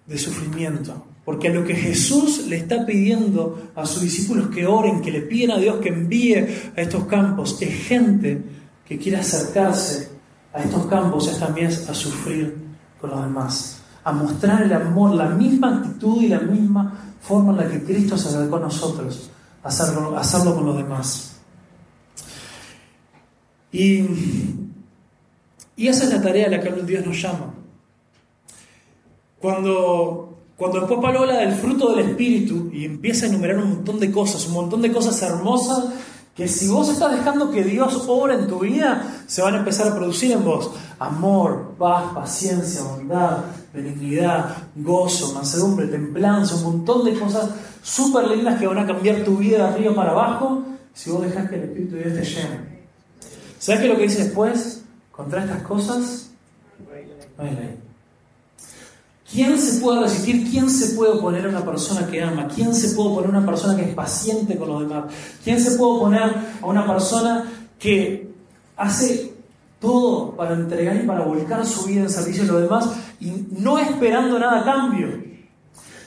de 0.06 0.18
sufrimiento. 0.18 1.04
Porque 1.24 1.48
a 1.48 1.52
lo 1.52 1.64
que 1.64 1.74
Jesús 1.74 2.46
le 2.46 2.56
está 2.56 2.86
pidiendo 2.86 3.70
a 3.74 3.84
sus 3.84 4.02
discípulos 4.02 4.48
que 4.48 4.66
oren, 4.66 5.02
que 5.02 5.10
le 5.10 5.22
piden 5.22 5.50
a 5.50 5.58
Dios 5.58 5.76
que 5.76 5.90
envíe 5.90 6.36
a 6.76 6.80
estos 6.80 7.04
campos, 7.04 7.60
es 7.60 7.86
gente 7.86 8.42
que 8.86 8.98
quiere 8.98 9.18
acercarse 9.18 10.08
a 10.52 10.62
estos 10.62 10.86
campos, 10.86 11.28
es 11.28 11.38
también 11.38 11.66
a 11.66 11.92
sufrir 11.94 12.56
con 13.00 13.10
los 13.10 13.22
demás, 13.22 13.82
a 14.04 14.12
mostrar 14.12 14.62
el 14.62 14.72
amor, 14.72 15.14
la 15.14 15.28
misma 15.28 15.76
actitud 15.76 16.22
y 16.22 16.28
la 16.28 16.40
misma 16.40 16.94
forma 17.20 17.52
en 17.52 17.58
la 17.58 17.68
que 17.68 17.82
Cristo 17.82 18.16
se 18.16 18.28
acercó 18.28 18.56
a 18.56 18.60
nosotros, 18.60 19.30
hacerlo, 19.68 20.18
hacerlo 20.18 20.54
con 20.54 20.66
los 20.66 20.76
demás. 20.76 21.36
Y, 23.70 24.04
y 25.76 25.88
esa 25.88 26.04
es 26.04 26.10
la 26.10 26.22
tarea 26.22 26.46
a 26.46 26.50
la 26.50 26.60
que 26.60 26.70
Dios 26.82 27.06
nos 27.06 27.20
llama. 27.20 27.54
Cuando, 29.40 30.38
cuando 30.56 30.80
después 30.80 31.00
Pablo 31.00 31.20
habla 31.20 31.38
del 31.38 31.52
fruto 31.52 31.94
del 31.94 32.08
Espíritu 32.10 32.70
y 32.72 32.84
empieza 32.84 33.26
a 33.26 33.28
enumerar 33.28 33.58
un 33.58 33.74
montón 33.74 34.00
de 34.00 34.10
cosas, 34.10 34.46
un 34.46 34.54
montón 34.54 34.82
de 34.82 34.90
cosas 34.90 35.22
hermosas 35.22 35.84
que 36.34 36.48
si 36.48 36.68
vos 36.68 36.88
estás 36.88 37.16
dejando 37.16 37.50
que 37.50 37.64
Dios 37.64 38.04
obra 38.06 38.34
en 38.34 38.46
tu 38.46 38.60
vida, 38.60 39.22
se 39.26 39.42
van 39.42 39.54
a 39.54 39.58
empezar 39.58 39.88
a 39.88 39.94
producir 39.96 40.30
en 40.30 40.44
vos. 40.44 40.70
Amor, 41.00 41.74
paz, 41.76 42.12
paciencia, 42.14 42.82
bondad, 42.82 43.38
benignidad, 43.82 44.56
gozo, 44.76 45.34
mansedumbre, 45.34 45.86
templanza, 45.86 46.56
un 46.56 46.62
montón 46.62 47.04
de 47.04 47.18
cosas 47.18 47.50
súper 47.82 48.28
lindas 48.28 48.58
que 48.58 48.66
van 48.66 48.78
a 48.78 48.86
cambiar 48.86 49.24
tu 49.24 49.36
vida 49.36 49.58
de 49.58 49.64
arriba 49.64 49.94
para 49.94 50.10
abajo 50.10 50.62
si 50.94 51.10
vos 51.10 51.22
dejas 51.22 51.48
que 51.48 51.56
el 51.56 51.62
Espíritu 51.62 51.96
de 51.96 52.04
Dios 52.04 52.14
te 52.14 52.24
llene. 52.24 52.78
¿Sabes 53.58 53.80
qué 53.80 53.86
es 53.86 53.92
lo 53.92 53.98
que 53.98 54.04
dice 54.04 54.24
después? 54.24 54.82
Contra 55.10 55.44
estas 55.44 55.62
cosas 55.62 56.30
no 57.36 57.44
hay 57.44 57.50
ley. 57.50 57.78
¿Quién 59.30 59.58
se 59.58 59.80
puede 59.80 60.00
resistir? 60.00 60.50
¿Quién 60.50 60.70
se 60.70 60.96
puede 60.96 61.12
oponer 61.12 61.46
a 61.46 61.48
una 61.50 61.64
persona 61.64 62.06
que 62.06 62.22
ama? 62.22 62.48
¿Quién 62.48 62.74
se 62.74 62.94
puede 62.94 63.10
oponer 63.10 63.34
a 63.34 63.38
una 63.38 63.46
persona 63.46 63.76
que 63.76 63.90
es 63.90 63.94
paciente 63.94 64.56
con 64.56 64.68
los 64.68 64.80
demás? 64.80 65.04
¿Quién 65.44 65.60
se 65.60 65.72
puede 65.72 65.92
oponer 65.92 66.22
a 66.62 66.66
una 66.66 66.86
persona 66.86 67.44
que 67.78 68.32
hace 68.76 69.34
todo 69.80 70.36
para 70.36 70.54
entregar 70.54 70.96
y 70.96 71.06
para 71.06 71.24
volcar 71.24 71.64
su 71.64 71.84
vida 71.84 72.02
en 72.02 72.10
servicio 72.10 72.44
a 72.44 72.46
los 72.46 72.62
demás 72.62 72.90
y 73.20 73.46
no 73.50 73.78
esperando 73.78 74.38
nada 74.38 74.60
a 74.60 74.64
cambio? 74.64 75.28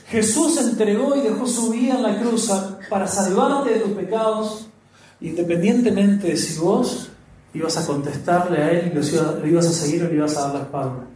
Jesús 0.08 0.58
entregó 0.58 1.16
y 1.16 1.20
dejó 1.20 1.46
su 1.46 1.70
vida 1.70 1.94
en 1.94 2.02
la 2.02 2.20
cruz 2.20 2.50
para 2.90 3.06
salvarte 3.06 3.70
de 3.70 3.80
tus 3.80 3.92
pecados, 3.92 4.66
independientemente 5.20 6.28
de 6.28 6.36
si 6.36 6.58
vos 6.58 7.10
ibas 7.54 7.76
a 7.78 7.86
contestarle 7.86 8.62
a 8.62 8.70
él 8.70 8.92
lo 8.94 9.46
ibas 9.46 9.66
a 9.66 9.72
seguir 9.72 10.04
o 10.04 10.08
le 10.08 10.16
ibas 10.16 10.36
a 10.36 10.42
dar 10.42 10.54
la 10.54 10.60
espalda. 10.60 11.06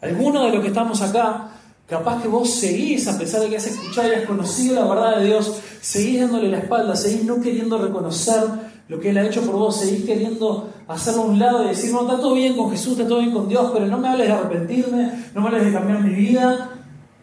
Algunos 0.00 0.46
de 0.46 0.52
los 0.52 0.62
que 0.62 0.68
estamos 0.68 1.00
acá, 1.02 1.55
capaz 1.86 2.20
que 2.20 2.28
vos 2.28 2.50
seguís, 2.50 3.06
a 3.06 3.18
pesar 3.18 3.40
de 3.40 3.48
que 3.48 3.56
has 3.56 3.66
escuchado 3.66 4.08
y 4.08 4.14
has 4.14 4.24
conocido 4.24 4.74
la 4.74 4.86
verdad 4.86 5.18
de 5.18 5.26
Dios, 5.26 5.60
seguís 5.80 6.20
dándole 6.20 6.48
la 6.48 6.58
espalda, 6.58 6.96
seguís 6.96 7.24
no 7.24 7.40
queriendo 7.40 7.78
reconocer 7.78 8.42
lo 8.88 9.00
que 9.00 9.10
Él 9.10 9.18
ha 9.18 9.26
hecho 9.26 9.42
por 9.42 9.54
vos, 9.54 9.80
seguís 9.80 10.04
queriendo 10.04 10.70
hacerlo 10.88 11.22
a 11.22 11.26
un 11.26 11.38
lado 11.38 11.64
y 11.64 11.68
decir, 11.68 11.92
no, 11.92 12.02
está 12.02 12.20
todo 12.20 12.34
bien 12.34 12.56
con 12.56 12.70
Jesús, 12.70 12.92
está 12.92 13.06
todo 13.06 13.20
bien 13.20 13.32
con 13.32 13.48
Dios, 13.48 13.70
pero 13.72 13.86
no 13.86 13.98
me 13.98 14.08
hables 14.08 14.28
de 14.28 14.32
arrepentirme, 14.32 15.12
no 15.34 15.40
me 15.40 15.48
hables 15.48 15.64
de 15.66 15.72
cambiar 15.72 16.02
mi 16.02 16.14
vida. 16.14 16.70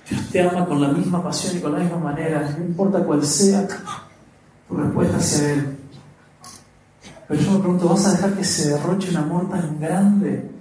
Dios 0.10 0.22
te 0.32 0.42
ama 0.42 0.66
con 0.66 0.82
la 0.82 0.90
misma 0.90 1.24
pasión 1.24 1.58
y 1.58 1.60
con 1.60 1.74
la 1.74 1.80
misma 1.80 1.98
manera, 1.98 2.56
no 2.58 2.66
importa 2.66 3.04
cuál 3.04 3.24
sea 3.26 3.68
tu 4.68 4.76
respuesta 4.76 5.18
hacia 5.18 5.54
Él. 5.54 5.78
Pero 7.28 7.42
yo 7.42 7.52
me 7.52 7.60
pregunto, 7.60 7.88
¿vas 7.88 8.06
a 8.06 8.12
dejar 8.12 8.34
que 8.34 8.44
se 8.44 8.70
derroche 8.70 9.10
un 9.10 9.18
amor 9.18 9.50
tan 9.50 9.80
grande? 9.80 10.52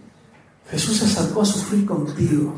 Jesús 0.70 0.98
se 0.98 1.04
acercó 1.04 1.42
a 1.42 1.44
sufrir 1.44 1.84
contigo. 1.84 2.54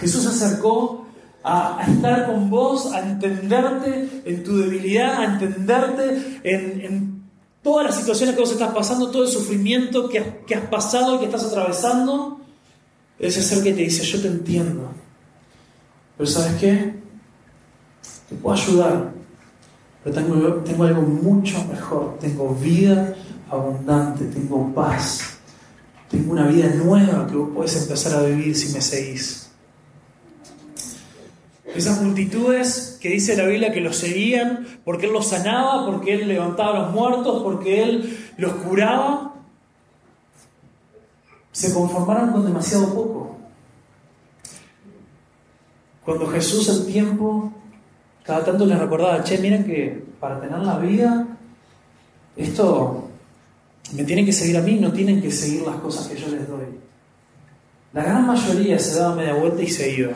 Jesús 0.00 0.22
se 0.22 0.30
acercó 0.30 1.06
a, 1.42 1.84
estar 1.86 2.26
con 2.26 2.50
vos, 2.50 2.92
a 2.92 3.00
entenderte 3.00 4.22
en 4.24 4.44
tu 4.44 4.58
debilidad, 4.58 5.20
a 5.20 5.24
entenderte 5.24 6.40
en, 6.42 7.20
todas 7.62 7.86
las 7.86 7.96
situaciones 7.96 8.34
que 8.34 8.40
vos 8.40 8.52
estás 8.52 8.72
pasando, 8.72 9.10
todo 9.10 9.24
el 9.24 9.28
sufrimiento 9.28 10.08
que, 10.08 10.42
que 10.46 10.54
has 10.54 10.64
pasado 10.66 11.16
y 11.16 11.18
que 11.18 11.26
estás 11.26 11.44
atravesando. 11.44 12.40
Ese 13.18 13.42
ser 13.42 13.62
que 13.62 13.74
te 13.74 13.82
dice, 13.82 14.02
yo 14.02 14.20
te 14.22 14.28
entiendo. 14.28 14.90
Pero 16.16 16.30
¿sabes 16.30 16.54
qué? 16.58 16.94
Te 18.30 18.34
puedo 18.36 18.56
ayudar. 18.56 19.12
Pero 20.02 20.14
tengo, 20.16 20.54
tengo 20.64 20.84
algo 20.84 21.02
mucho 21.02 21.62
mejor. 21.66 22.18
Tengo 22.18 22.54
vida 22.54 23.14
abundante, 23.50 24.24
tengo 24.24 24.72
paz. 24.74 25.38
Tengo 26.08 26.32
una 26.32 26.46
vida 26.46 26.68
nueva 26.74 27.26
que 27.26 27.36
vos 27.36 27.50
podés 27.54 27.76
empezar 27.82 28.14
a 28.14 28.22
vivir 28.22 28.56
si 28.56 28.72
me 28.72 28.80
seguís. 28.80 29.49
Esas 31.74 32.02
multitudes 32.02 32.98
que 33.00 33.10
dice 33.10 33.36
la 33.36 33.46
Biblia 33.46 33.72
que 33.72 33.80
los 33.80 33.96
seguían 33.96 34.66
porque 34.84 35.06
Él 35.06 35.12
los 35.12 35.28
sanaba, 35.28 35.86
porque 35.86 36.14
Él 36.14 36.28
levantaba 36.28 36.70
a 36.70 36.82
los 36.82 36.92
muertos, 36.92 37.42
porque 37.42 37.82
Él 37.82 38.18
los 38.36 38.52
curaba, 38.54 39.34
se 41.52 41.72
conformaron 41.72 42.32
con 42.32 42.44
demasiado 42.44 42.94
poco. 42.94 43.36
Cuando 46.04 46.26
Jesús 46.28 46.68
el 46.68 46.86
tiempo, 46.92 47.52
cada 48.24 48.44
tanto 48.44 48.66
les 48.66 48.78
recordaba, 48.78 49.22
che, 49.22 49.38
miren 49.38 49.64
que 49.64 50.04
para 50.18 50.40
tener 50.40 50.58
la 50.58 50.78
vida, 50.78 51.26
esto 52.36 53.08
me 53.92 54.04
tienen 54.04 54.24
que 54.24 54.32
seguir 54.32 54.56
a 54.56 54.62
mí, 54.62 54.76
no 54.76 54.92
tienen 54.92 55.20
que 55.20 55.30
seguir 55.30 55.62
las 55.62 55.76
cosas 55.76 56.08
que 56.08 56.16
yo 56.16 56.28
les 56.28 56.48
doy. 56.48 56.66
La 57.92 58.04
gran 58.04 58.26
mayoría 58.26 58.78
se 58.78 58.98
daba 58.98 59.16
media 59.16 59.34
vuelta 59.34 59.62
y 59.62 59.68
se 59.68 59.90
iba. 59.92 60.12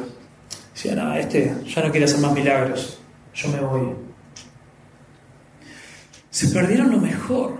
Este 0.84 1.56
ya 1.66 1.82
no 1.82 1.90
quiere 1.90 2.04
hacer 2.04 2.20
más 2.20 2.34
milagros, 2.34 2.98
yo 3.34 3.48
me 3.48 3.60
voy. 3.60 3.94
Se 6.28 6.48
perdieron 6.48 6.90
lo 6.90 6.98
mejor, 6.98 7.56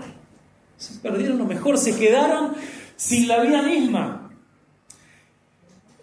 se 0.77 0.99
perdieron 0.99 1.39
lo 1.39 1.47
mejor, 1.47 1.79
se 1.79 1.97
quedaron 1.97 2.53
sin 2.97 3.27
la 3.27 3.41
vida 3.41 3.63
misma. 3.63 4.31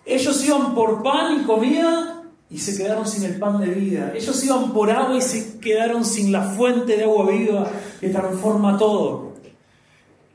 Ellos 0.03 0.43
iban 0.43 0.73
por 0.73 1.03
pan 1.03 1.41
y 1.41 1.43
comida 1.43 2.23
y 2.49 2.57
se 2.57 2.75
quedaron 2.75 3.07
sin 3.07 3.23
el 3.25 3.37
pan 3.37 3.59
de 3.59 3.67
vida. 3.67 4.13
Ellos 4.15 4.43
iban 4.43 4.73
por 4.73 4.89
agua 4.89 5.15
y 5.15 5.21
se 5.21 5.59
quedaron 5.59 6.03
sin 6.03 6.31
la 6.31 6.41
fuente 6.41 6.97
de 6.97 7.03
agua 7.03 7.29
viva 7.29 7.69
que 7.99 8.09
transforma 8.09 8.79
todo. 8.79 9.33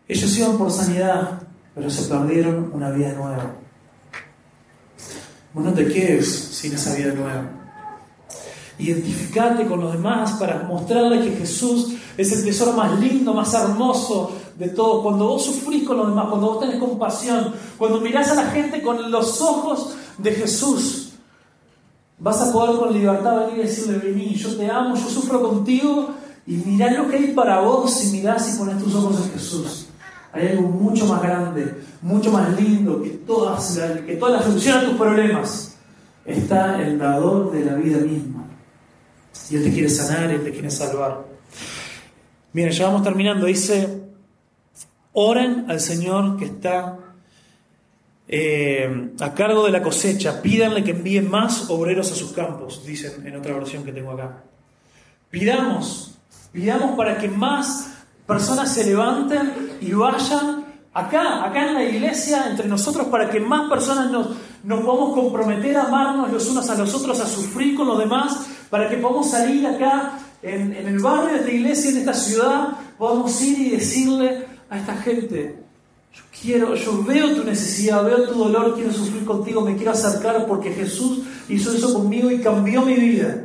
Ellos 0.07 0.39
iban 0.39 0.57
por 0.57 0.71
sanidad, 0.71 1.43
pero 1.75 1.91
se 1.91 2.09
perdieron 2.09 2.71
una 2.73 2.91
vida 2.91 3.13
nueva. 3.13 3.66
Vos 5.57 5.65
no 5.65 5.73
te 5.73 5.89
quedes 5.89 6.29
sin 6.29 6.75
esa 6.75 6.95
vida 6.95 7.15
nueva. 7.15 7.51
Identificate 8.79 9.67
con 9.67 9.81
los 9.81 9.95
demás 9.95 10.33
para 10.33 10.65
mostrarle 10.65 11.23
que 11.23 11.35
Jesús 11.35 11.95
es 12.15 12.31
el 12.33 12.45
tesoro 12.45 12.75
más 12.75 13.01
lindo, 13.01 13.33
más 13.33 13.55
hermoso 13.55 14.33
de 14.59 14.69
todo. 14.69 15.03
Cuando 15.03 15.29
vos 15.29 15.47
sufrís 15.47 15.89
con 15.89 15.97
los 15.97 16.09
demás, 16.09 16.27
cuando 16.29 16.49
vos 16.49 16.61
tenés 16.61 16.79
compasión, 16.79 17.55
cuando 17.79 18.03
mirás 18.03 18.31
a 18.33 18.35
la 18.35 18.51
gente 18.51 18.83
con 18.83 19.11
los 19.11 19.41
ojos 19.41 19.95
de 20.19 20.33
Jesús, 20.33 21.13
vas 22.19 22.39
a 22.43 22.53
poder 22.53 22.77
con 22.77 22.93
libertad 22.93 23.47
venir 23.47 23.61
y 23.61 23.67
decirle, 23.67 23.97
vení, 23.97 24.35
yo 24.35 24.55
te 24.59 24.71
amo, 24.71 24.95
yo 24.95 25.09
sufro 25.09 25.41
contigo 25.41 26.11
y 26.47 26.57
mirá 26.57 26.91
lo 26.91 27.09
que 27.09 27.17
hay 27.17 27.27
para 27.29 27.61
vos 27.61 27.95
si 27.95 28.09
mirás 28.09 28.55
y 28.55 28.59
pones 28.59 28.85
tus 28.85 28.95
ojos 28.95 29.25
en 29.25 29.33
Jesús. 29.33 29.86
Hay 30.37 30.49
algo 30.49 30.69
mucho 30.69 31.07
más 31.07 31.23
grande, 31.23 31.75
mucho 32.03 32.31
más 32.31 32.61
lindo 32.61 33.03
que 33.03 33.11
todas, 33.11 33.81
que 34.07 34.17
toda 34.17 34.39
la 34.39 34.43
solución 34.43 34.79
a 34.79 34.85
tus 34.85 34.97
problemas. 34.97 35.77
Está 36.25 36.83
el 36.83 36.99
dador 36.99 37.53
de 37.53 37.65
la 37.65 37.75
vida 37.75 37.99
misma. 37.99 38.45
Y 39.51 39.57
Él 39.57 39.65
te 39.65 39.73
quiere 39.73 39.89
sanar, 39.89 40.31
Él 40.31 40.43
te 40.43 40.51
quiere 40.51 40.71
salvar. 40.71 41.25
Miren, 42.53 42.73
ya 42.73 42.87
vamos 42.87 43.03
terminando. 43.03 43.47
Dice, 43.47 44.03
oren 45.13 45.67
al 45.69 45.81
Señor 45.81 46.37
que 46.37 46.47
está 46.47 46.99
eh, 48.29 49.11
a 49.21 49.35
cargo 49.35 49.65
de 49.65 49.73
la 49.73 49.83
cosecha. 49.83 50.43
Pídanle 50.43 50.83
que 50.83 50.91
envíe 50.91 51.21
más 51.21 51.71
obreros 51.71 52.11
a 52.13 52.15
sus 52.15 52.33
campos, 52.33 52.85
dicen 52.85 53.27
en 53.27 53.37
otra 53.37 53.55
versión 53.55 53.85
que 53.85 53.93
tengo 53.93 54.11
acá. 54.13 54.43
Pidamos, 55.31 56.19
pidamos 56.53 56.97
para 56.97 57.19
que 57.19 57.29
más 57.29 57.91
personas 58.27 58.73
se 58.73 58.85
levanten 58.85 59.66
y 59.81 59.93
vayan 59.93 60.65
acá, 60.93 61.45
acá 61.45 61.69
en 61.69 61.75
la 61.75 61.85
iglesia, 61.85 62.49
entre 62.51 62.69
nosotros, 62.69 63.09
para 63.09 63.29
que 63.31 63.41
más 63.41 63.69
personas 63.69 64.11
nos, 64.11 64.29
nos 64.65 64.81
podamos 64.81 65.15
comprometer 65.15 65.77
a 65.77 65.85
amarnos 65.85 66.33
los 66.33 66.49
unos 66.49 66.69
a 66.71 66.75
los 66.77 66.95
otros, 66.95 67.21
a 67.21 67.27
sufrir 67.27 67.77
con 67.77 67.87
los 67.87 67.99
demás, 67.99 68.47
para 68.71 68.89
que 68.89 68.97
podamos 68.97 69.31
salir 69.31 69.67
acá 69.67 70.19
en, 70.43 70.75
en 70.75 70.87
el 70.87 70.99
barrio 70.99 71.35
de 71.35 71.39
esta 71.41 71.51
iglesia, 71.51 71.91
en 71.91 71.97
esta 71.99 72.15
ciudad, 72.15 72.69
podamos 72.99 73.41
ir 73.43 73.59
y 73.59 73.71
decirle 73.71 74.47
a 74.71 74.79
esta 74.79 74.97
gente, 74.97 75.59
yo 76.13 76.23
quiero, 76.41 76.75
yo 76.75 77.05
veo 77.05 77.35
tu 77.35 77.45
necesidad, 77.45 78.03
veo 78.05 78.29
tu 78.29 78.35
dolor, 78.35 78.75
quiero 78.75 78.91
sufrir 78.91 79.25
contigo, 79.25 79.61
me 79.61 79.77
quiero 79.77 79.93
acercar 79.93 80.47
porque 80.47 80.73
Jesús 80.73 81.21
hizo 81.49 81.77
eso 81.77 81.93
conmigo 81.93 82.31
y 82.31 82.41
cambió 82.41 82.83
mi 82.83 82.95
vida. 82.95 83.45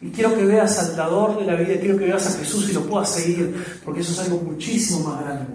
Y 0.00 0.10
quiero 0.10 0.34
que 0.34 0.44
veas 0.44 0.78
al 0.78 0.96
dador 0.96 1.38
de 1.38 1.44
la 1.44 1.56
vida, 1.56 1.80
quiero 1.80 1.98
que 1.98 2.04
veas 2.04 2.26
a 2.26 2.38
Jesús 2.38 2.68
y 2.70 2.72
lo 2.72 2.82
puedas 2.82 3.10
seguir, 3.10 3.80
porque 3.84 4.00
eso 4.00 4.12
es 4.12 4.20
algo 4.20 4.40
muchísimo 4.42 5.08
más 5.08 5.24
grande. 5.24 5.46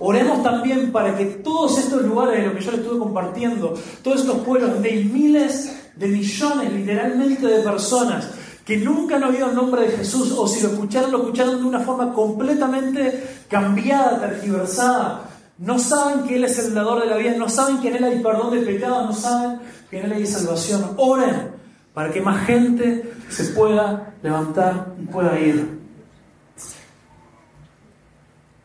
Oremos 0.00 0.42
también 0.42 0.92
para 0.92 1.16
que 1.16 1.24
todos 1.24 1.78
estos 1.78 2.02
lugares 2.02 2.40
de 2.40 2.46
lo 2.46 2.54
que 2.54 2.64
yo 2.64 2.70
les 2.72 2.80
estuve 2.80 2.98
compartiendo, 2.98 3.74
todos 4.02 4.20
estos 4.20 4.38
pueblos 4.38 4.82
de 4.82 5.04
miles 5.04 5.70
de 5.96 6.08
millones 6.08 6.72
literalmente 6.72 7.46
de 7.46 7.62
personas 7.62 8.28
que 8.64 8.78
nunca 8.78 9.16
han 9.16 9.24
oído 9.24 9.48
el 9.48 9.54
nombre 9.54 9.82
de 9.82 9.96
Jesús 9.96 10.32
o 10.36 10.48
si 10.48 10.62
lo 10.62 10.70
escucharon, 10.70 11.12
lo 11.12 11.18
escucharon 11.18 11.60
de 11.60 11.66
una 11.66 11.80
forma 11.80 12.12
completamente 12.12 13.44
cambiada, 13.48 14.20
tergiversada. 14.20 15.30
No 15.58 15.78
saben 15.78 16.24
que 16.24 16.36
Él 16.36 16.44
es 16.44 16.58
el 16.58 16.74
dador 16.74 17.02
de 17.02 17.06
la 17.08 17.16
vida, 17.16 17.36
no 17.38 17.48
saben 17.48 17.78
que 17.78 17.88
en 17.88 17.96
Él 17.96 18.04
hay 18.04 18.20
perdón 18.20 18.52
de 18.52 18.66
pecado, 18.66 19.04
no 19.04 19.12
saben 19.12 19.60
que 19.90 20.00
en 20.00 20.06
Él 20.06 20.12
hay 20.12 20.26
salvación. 20.26 20.92
Oren 20.96 21.53
para 21.94 22.12
que 22.12 22.20
más 22.20 22.44
gente 22.44 23.12
se 23.30 23.44
pueda 23.46 24.14
levantar 24.22 24.94
y 25.00 25.06
pueda 25.06 25.38
ir. 25.38 25.78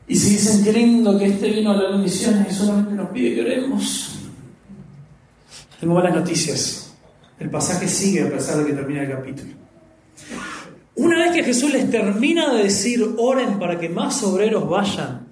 Y 0.07 0.15
si 0.15 0.31
dicen 0.31 0.63
que 0.63 0.73
lindo 0.73 1.17
que 1.17 1.27
este 1.27 1.51
vino 1.51 1.71
a 1.71 1.77
las 1.77 1.99
misiones 1.99 2.51
y 2.51 2.55
solamente 2.55 2.93
nos 2.95 3.09
pide 3.11 3.35
que 3.35 3.41
oremos, 3.41 4.19
tengo 5.79 5.93
buenas 5.93 6.15
noticias. 6.15 6.91
El 7.39 7.51
pasaje 7.51 7.87
sigue 7.87 8.23
a 8.23 8.29
pesar 8.29 8.57
de 8.57 8.65
que 8.65 8.73
termina 8.73 9.03
el 9.03 9.11
capítulo. 9.11 9.53
Una 10.95 11.19
vez 11.19 11.31
que 11.31 11.43
Jesús 11.43 11.71
les 11.71 11.89
termina 11.89 12.53
de 12.53 12.63
decir, 12.63 13.15
oren 13.17 13.59
para 13.59 13.79
que 13.79 13.87
más 13.87 14.21
obreros 14.23 14.67
vayan 14.67 15.27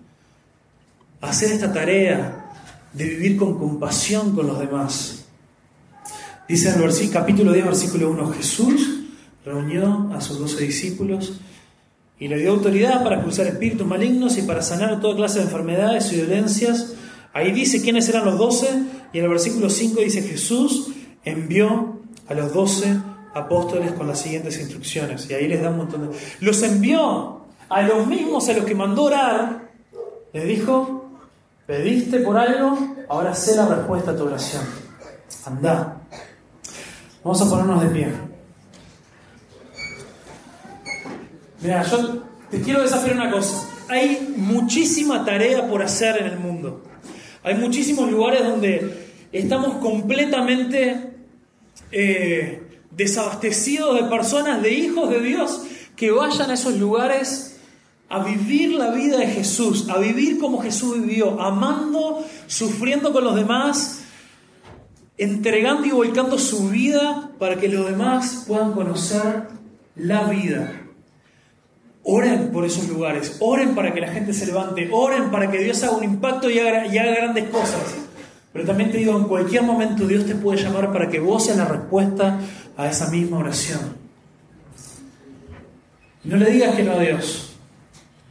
a 1.20 1.30
hacer 1.30 1.52
esta 1.52 1.74
tarea 1.74 2.54
de 2.94 3.04
vivir 3.04 3.36
con 3.36 3.58
compasión 3.58 4.34
con 4.34 4.48
los 4.48 4.60
demás, 4.60 5.27
Dice 6.48 6.70
en 6.70 6.82
el 6.82 7.12
capítulo 7.12 7.52
10, 7.52 7.66
versículo 7.66 8.10
1, 8.12 8.32
Jesús 8.32 9.02
reunió 9.44 10.10
a 10.14 10.22
sus 10.22 10.40
doce 10.40 10.64
discípulos 10.64 11.42
y 12.20 12.30
le 12.30 12.38
dio 12.38 12.52
autoridad 12.52 13.04
para 13.04 13.18
expulsar 13.18 13.48
espíritus 13.48 13.86
malignos 13.86 14.38
y 14.38 14.44
para 14.44 14.62
sanar 14.62 15.02
toda 15.02 15.18
clase 15.18 15.40
de 15.40 15.46
enfermedades 15.46 16.12
y 16.14 16.22
dolencias. 16.22 16.94
Ahí 17.34 17.52
dice 17.52 17.82
quiénes 17.82 18.08
eran 18.08 18.24
los 18.24 18.38
doce 18.38 18.70
y 19.12 19.18
en 19.18 19.26
el 19.26 19.30
versículo 19.30 19.70
5 19.70 20.00
dice 20.00 20.22
Jesús 20.22 20.88
envió 21.26 22.00
a 22.30 22.34
los 22.34 22.54
doce 22.54 22.98
apóstoles 23.34 23.92
con 23.92 24.08
las 24.08 24.20
siguientes 24.20 24.58
instrucciones. 24.58 25.30
Y 25.30 25.34
ahí 25.34 25.50
les 25.50 25.62
da 25.62 25.70
un 25.70 25.78
montón 25.78 26.10
de... 26.10 26.18
Los 26.40 26.64
envió 26.64 27.42
a 27.68 27.82
los 27.82 28.08
mismos 28.08 28.48
a 28.48 28.54
los 28.54 28.64
que 28.64 28.74
mandó 28.74 29.04
orar. 29.04 29.70
Les 30.32 30.48
dijo, 30.48 31.12
pediste 31.66 32.20
por 32.20 32.38
algo, 32.38 32.78
ahora 33.10 33.36
sé 33.36 33.56
la 33.58 33.68
respuesta 33.68 34.12
a 34.12 34.16
tu 34.16 34.24
oración. 34.24 34.64
Anda, 35.46 35.97
Vamos 37.24 37.42
a 37.42 37.50
ponernos 37.50 37.84
de 37.84 37.90
pie. 37.90 38.08
Mira, 41.62 41.84
yo 41.84 42.24
te 42.52 42.62
quiero 42.62 42.82
desafiar 42.82 43.16
una 43.16 43.32
cosa. 43.32 43.68
Hay 43.90 44.34
muchísima 44.38 45.26
tarea 45.26 45.68
por 45.68 45.82
hacer 45.82 46.18
en 46.18 46.28
el 46.28 46.40
mundo. 46.40 46.84
Hay 47.44 47.56
muchísimos 47.56 48.12
lugares 48.12 48.44
donde 48.44 49.08
estamos 49.32 49.78
completamente 49.78 51.14
eh, 51.92 52.64
desabastecidos 52.92 54.02
de 54.02 54.10
personas, 54.10 54.62
de 54.62 54.74
hijos 54.74 55.10
de 55.10 55.20
Dios, 55.22 55.62
que 55.96 56.12
vayan 56.12 56.52
a 56.52 56.54
esos 56.54 56.76
lugares 56.76 57.58
a 58.10 58.24
vivir 58.24 58.74
la 58.74 58.92
vida 58.92 59.18
de 59.18 59.28
Jesús, 59.28 59.90
a 59.90 59.98
vivir 59.98 60.40
como 60.40 60.62
Jesús 60.62 61.02
vivió, 61.02 61.42
amando, 61.42 62.26
sufriendo 62.48 63.12
con 63.12 63.24
los 63.24 63.36
demás, 63.36 64.04
entregando 65.18 65.86
y 65.88 65.92
volcando 65.92 66.38
su 66.38 66.70
vida 66.70 67.32
para 67.40 67.56
que 67.58 67.68
los 67.68 67.90
demás 67.90 68.46
puedan 68.48 68.74
conocer 68.74 69.48
la 69.96 70.26
vida. 70.26 70.82
Oren 72.04 72.52
por 72.52 72.64
esos 72.66 72.88
lugares, 72.88 73.38
oren 73.40 73.76
para 73.76 73.94
que 73.94 74.00
la 74.00 74.10
gente 74.10 74.32
se 74.34 74.46
levante, 74.46 74.88
oren 74.92 75.30
para 75.30 75.52
que 75.52 75.58
Dios 75.58 75.84
haga 75.84 75.98
un 75.98 76.04
impacto 76.04 76.50
y 76.50 76.60
haga, 76.60 76.88
grandes 76.88 77.50
cosas. 77.50 77.96
Pero 78.54 78.66
también 78.66 78.92
te 78.92 79.00
digo, 79.00 79.18
en 79.18 79.26
cualquier 79.26 79.64
momento 79.64 80.08
Dios 80.08 80.26
te 80.26 80.36
puede 80.36 80.62
llamar 80.62 80.92
para 80.94 81.10
que 81.10 81.20
vos 81.20 81.46
seas 81.46 81.58
la 81.58 81.66
respuesta 81.66 82.40
a 82.78 82.88
esa 82.88 83.10
misma 83.10 83.40
oración. 83.40 83.98
No 86.24 86.38
le 86.38 86.52
digas 86.52 86.76
que 86.76 86.84
no 86.84 86.94
a 86.94 87.00
Dios, 87.00 87.56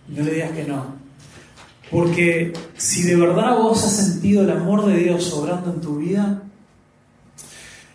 no 0.09 0.23
le 0.23 0.33
digas 0.33 0.53
que 0.53 0.65
no. 0.65 0.95
Porque 1.91 2.53
si 2.77 3.03
de 3.03 3.17
verdad 3.17 3.59
vos 3.59 3.85
has 3.85 3.97
sentido 3.97 4.43
el 4.43 4.51
amor 4.51 4.87
de 4.87 4.97
Dios 4.97 5.33
obrando 5.33 5.73
en 5.73 5.81
tu 5.81 5.97
vida, 5.97 6.46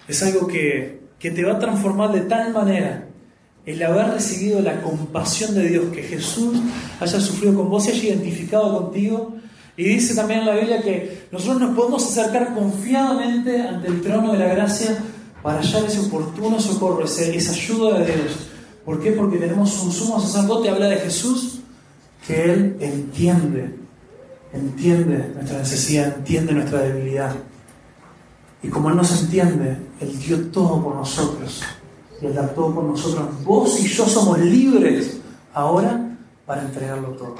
es 0.07 0.23
algo 0.23 0.47
que, 0.47 1.01
que 1.19 1.31
te 1.31 1.43
va 1.43 1.53
a 1.53 1.59
transformar 1.59 2.11
de 2.11 2.21
tal 2.21 2.51
manera 2.53 3.07
el 3.65 3.83
haber 3.83 4.13
recibido 4.13 4.61
la 4.61 4.81
compasión 4.81 5.53
de 5.53 5.67
Dios, 5.67 5.85
que 5.93 6.03
Jesús 6.03 6.57
haya 6.99 7.19
sufrido 7.19 7.55
con 7.55 7.69
vos 7.69 7.87
y 7.87 7.91
haya 7.91 8.03
identificado 8.05 8.81
contigo. 8.81 9.35
Y 9.77 9.83
dice 9.83 10.15
también 10.15 10.45
la 10.45 10.55
Biblia 10.55 10.81
que 10.81 11.27
nosotros 11.31 11.61
nos 11.61 11.75
podemos 11.75 12.05
acercar 12.05 12.53
confiadamente 12.53 13.61
ante 13.61 13.87
el 13.87 14.01
trono 14.01 14.33
de 14.33 14.39
la 14.39 14.47
gracia 14.47 14.97
para 15.41 15.59
hallar 15.59 15.85
ese 15.85 15.99
oportuno 15.99 16.59
socorro, 16.59 17.05
esa 17.05 17.51
ayuda 17.51 17.99
de 17.99 18.05
Dios. 18.05 18.51
¿Por 18.85 19.01
qué? 19.01 19.11
Porque 19.11 19.37
tenemos 19.37 19.81
un 19.83 19.91
sumo 19.91 20.19
sacerdote, 20.19 20.69
habla 20.69 20.87
de 20.87 20.97
Jesús, 20.97 21.59
que 22.25 22.43
Él 22.43 22.77
entiende, 22.79 23.75
entiende 24.53 25.31
nuestra 25.35 25.59
necesidad, 25.59 26.15
entiende 26.17 26.53
nuestra 26.53 26.81
debilidad. 26.81 27.35
Y 28.63 28.69
como 28.69 28.89
Él 28.89 28.95
nos 28.95 29.21
entiende, 29.21 29.77
Él 29.99 30.19
dio 30.19 30.47
todo 30.47 30.83
por 30.83 30.95
nosotros 30.95 31.61
y 32.21 32.25
Él 32.25 32.35
da 32.35 32.47
todo 32.53 32.73
por 32.73 32.83
nosotros. 32.83 33.43
Vos 33.43 33.79
y 33.79 33.87
yo 33.87 34.05
somos 34.05 34.39
libres 34.39 35.17
ahora 35.53 36.17
para 36.45 36.61
entregarlo 36.61 37.09
todo. 37.09 37.35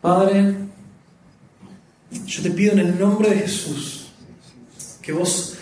Padre, 0.00 0.54
yo 2.26 2.42
te 2.42 2.50
pido 2.50 2.72
en 2.72 2.80
el 2.80 2.98
nombre 2.98 3.30
de 3.30 3.36
Jesús 3.40 4.12
que 5.00 5.12
vos 5.12 5.56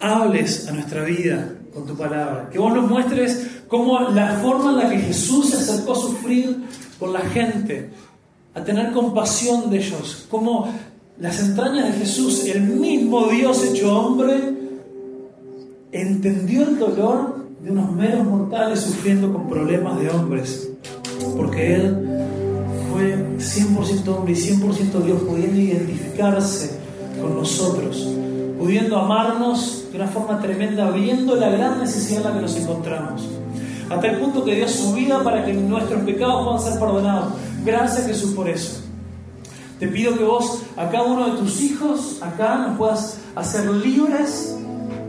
hables 0.00 0.68
a 0.68 0.72
nuestra 0.72 1.04
vida 1.04 1.54
con 1.72 1.86
tu 1.86 1.96
palabra, 1.96 2.48
que 2.50 2.58
vos 2.58 2.74
nos 2.74 2.88
muestres 2.88 3.46
cómo 3.68 4.00
la 4.10 4.38
forma 4.38 4.70
en 4.70 4.76
la 4.76 4.90
que 4.90 4.98
Jesús 4.98 5.50
se 5.50 5.56
acercó 5.56 5.92
a 5.92 5.96
sufrir 5.96 6.64
por 6.98 7.10
la 7.10 7.20
gente, 7.20 7.90
a 8.54 8.62
tener 8.62 8.92
compasión 8.92 9.70
de 9.70 9.78
ellos, 9.78 10.26
cómo 10.30 10.72
las 11.20 11.40
entrañas 11.40 11.86
de 11.86 11.92
Jesús, 11.98 12.44
el 12.46 12.62
mismo 12.62 13.26
Dios 13.26 13.64
hecho 13.64 13.96
hombre, 13.96 14.36
entendió 15.90 16.62
el 16.62 16.78
dolor 16.78 17.44
de 17.60 17.72
unos 17.72 17.92
meros 17.92 18.24
mortales 18.24 18.80
sufriendo 18.80 19.32
con 19.32 19.48
problemas 19.48 19.98
de 19.98 20.10
hombres, 20.10 20.70
porque 21.36 21.74
Él 21.74 22.24
fue 22.92 23.16
100% 23.36 24.08
hombre 24.16 24.32
y 24.32 24.36
100% 24.36 25.02
Dios, 25.04 25.22
pudiendo 25.22 25.60
identificarse 25.60 26.78
con 27.20 27.34
nosotros, 27.34 28.08
pudiendo 28.56 28.96
amarnos 28.96 29.86
de 29.90 29.96
una 29.96 30.06
forma 30.06 30.40
tremenda, 30.40 30.88
viendo 30.92 31.34
la 31.34 31.48
gran 31.48 31.80
necesidad 31.80 32.20
en 32.20 32.28
la 32.28 32.34
que 32.34 32.42
nos 32.42 32.56
encontramos. 32.56 33.28
Hasta 33.90 34.06
el 34.06 34.20
punto 34.20 34.44
que 34.44 34.54
dio 34.54 34.68
su 34.68 34.92
vida 34.92 35.24
para 35.24 35.44
que 35.44 35.52
nuestros 35.52 36.02
pecados 36.02 36.44
puedan 36.44 36.60
ser 36.60 36.78
perdonados. 36.78 37.32
Gracias 37.64 38.06
Jesús 38.06 38.34
por 38.34 38.48
eso. 38.48 38.87
Te 39.78 39.88
pido 39.88 40.16
que 40.16 40.24
vos, 40.24 40.62
a 40.76 40.88
cada 40.90 41.04
uno 41.04 41.30
de 41.30 41.38
tus 41.38 41.60
hijos, 41.60 42.20
acá 42.22 42.58
nos 42.58 42.76
puedas 42.76 43.18
hacer 43.36 43.70
libres 43.70 44.58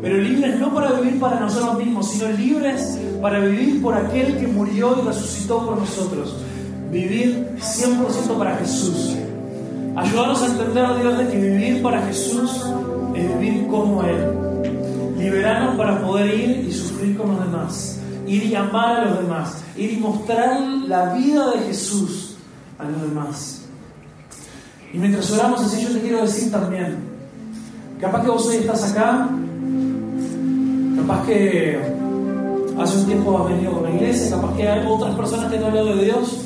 pero 0.02 0.18
libres 0.18 0.58
no 0.60 0.74
para 0.74 0.94
vivir 0.94 1.20
para 1.20 1.40
nosotros 1.40 1.78
mismos, 1.78 2.10
sino 2.10 2.32
libres 2.32 2.98
para 3.22 3.40
vivir 3.40 3.82
por 3.82 3.94
aquel 3.96 4.38
que 4.38 4.48
murió 4.48 4.98
y 5.02 5.06
resucitó 5.06 5.66
por 5.66 5.78
nosotros. 5.78 6.36
Vivir 6.90 7.50
100% 7.60 8.38
para 8.38 8.56
Jesús. 8.58 9.16
Ayudarnos 9.98 10.42
a 10.42 10.46
entender, 10.46 10.86
a 10.86 10.98
Dios, 10.98 11.18
de 11.18 11.28
que 11.28 11.38
vivir 11.38 11.84
para 11.84 12.02
Jesús 12.04 12.66
es 13.14 13.40
vivir 13.40 13.68
como 13.68 14.04
Él. 14.04 15.18
Liberarnos 15.18 15.76
para 15.76 16.02
poder 16.02 16.34
ir 16.34 16.66
y 16.70 16.72
sufrir 16.72 17.18
con 17.18 17.36
los 17.36 17.44
demás. 17.44 18.00
Ir 18.26 18.46
y 18.46 18.56
amar 18.56 19.02
a 19.02 19.06
los 19.06 19.22
demás. 19.22 19.58
Ir 19.76 19.94
y 19.94 19.98
mostrar 19.98 20.62
la 20.62 21.14
vida 21.14 21.52
de 21.52 21.60
Jesús 21.68 22.36
a 22.78 22.86
los 22.86 23.02
demás. 23.02 23.59
Y 24.94 24.98
mientras 24.98 25.32
oramos 25.32 25.62
así, 25.62 25.84
yo 25.84 25.94
te 25.94 26.02
quiero 26.02 26.22
decir 26.22 26.52
también, 26.52 26.98
capaz 28.02 28.24
que 28.24 28.30
vos 28.30 28.48
hoy 28.48 28.58
estás 28.58 28.92
acá 28.92 29.30
Capaz 31.10 31.26
que 31.26 31.80
hace 32.78 32.98
un 33.00 33.06
tiempo 33.06 33.38
has 33.40 33.50
venido 33.50 33.72
con 33.72 33.84
la 33.84 33.90
iglesia, 33.90 34.36
capaz 34.36 34.56
que 34.56 34.68
hay 34.68 34.86
otras 34.86 35.16
personas 35.16 35.52
que 35.52 35.58
no 35.58 35.66
han 35.66 35.72
hablado 35.72 35.96
de 35.96 36.06
Dios, 36.06 36.42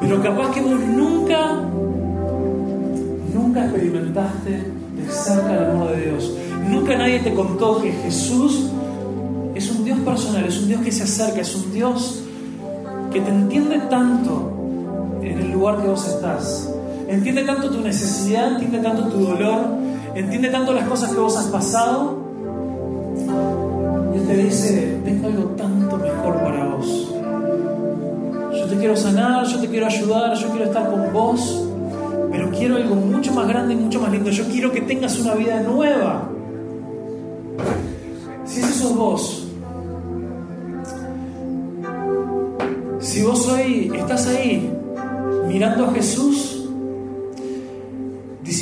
pero 0.00 0.22
capaz 0.22 0.50
que 0.50 0.60
vos 0.60 0.80
nunca, 0.80 1.62
nunca 3.32 3.64
experimentaste 3.64 4.50
de 4.50 5.10
cerca 5.10 5.54
el 5.54 5.70
amor 5.70 5.90
de 5.92 6.02
Dios. 6.02 6.34
Nunca 6.68 6.98
nadie 6.98 7.20
te 7.20 7.32
contó 7.32 7.80
que 7.80 7.92
Jesús 7.92 8.68
es 9.54 9.70
un 9.70 9.84
Dios 9.84 9.98
personal, 10.00 10.44
es 10.44 10.60
un 10.60 10.68
Dios 10.68 10.82
que 10.82 10.92
se 10.92 11.04
acerca, 11.04 11.40
es 11.40 11.54
un 11.54 11.72
Dios 11.72 12.22
que 13.12 13.20
te 13.20 13.30
entiende 13.30 13.78
tanto 13.88 14.52
en 15.22 15.38
el 15.38 15.52
lugar 15.52 15.80
que 15.80 15.88
vos 15.88 16.06
estás. 16.06 16.71
Entiende 17.12 17.42
tanto 17.44 17.68
tu 17.68 17.82
necesidad, 17.82 18.52
entiende 18.52 18.78
tanto 18.78 19.04
tu 19.08 19.18
dolor, 19.18 19.66
entiende 20.14 20.48
tanto 20.48 20.72
las 20.72 20.88
cosas 20.88 21.12
que 21.12 21.20
vos 21.20 21.36
has 21.36 21.44
pasado 21.48 22.16
y 24.16 24.18
te 24.18 24.36
dice, 24.38 24.98
tengo 25.04 25.26
algo 25.26 25.42
tanto 25.50 25.98
mejor 25.98 26.36
para 26.38 26.64
vos. 26.64 27.12
Yo 28.54 28.64
te 28.64 28.76
quiero 28.78 28.96
sanar, 28.96 29.44
yo 29.44 29.60
te 29.60 29.68
quiero 29.68 29.86
ayudar, 29.86 30.34
yo 30.36 30.48
quiero 30.48 30.64
estar 30.64 30.90
con 30.90 31.12
vos, 31.12 31.68
pero 32.30 32.50
quiero 32.50 32.76
algo 32.76 32.94
mucho 32.94 33.34
más 33.34 33.46
grande 33.46 33.74
y 33.74 33.76
mucho 33.76 34.00
más 34.00 34.10
lindo. 34.10 34.30
Yo 34.30 34.44
quiero 34.46 34.72
que 34.72 34.80
tengas 34.80 35.18
una 35.20 35.34
vida 35.34 35.60
nueva. 35.60 36.30
Si 38.46 38.60
ese 38.60 38.72
sos 38.72 38.96
vos, 38.96 39.48
si 43.00 43.22
vos 43.22 43.46
hoy 43.48 43.92
estás 43.94 44.28
ahí 44.28 44.72
mirando 45.46 45.84
a 45.84 45.92
Jesús, 45.92 46.51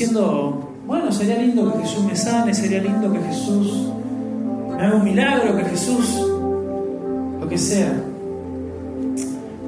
diciendo, 0.00 0.70
bueno, 0.86 1.12
sería 1.12 1.36
lindo 1.36 1.70
que 1.74 1.80
Jesús 1.80 2.04
me 2.06 2.16
sane, 2.16 2.54
sería 2.54 2.82
lindo 2.82 3.12
que 3.12 3.18
Jesús 3.18 3.90
haga 4.78 4.96
un 4.96 5.04
milagro, 5.04 5.54
que 5.58 5.64
Jesús, 5.64 6.26
lo 7.38 7.46
que 7.46 7.58
sea. 7.58 8.02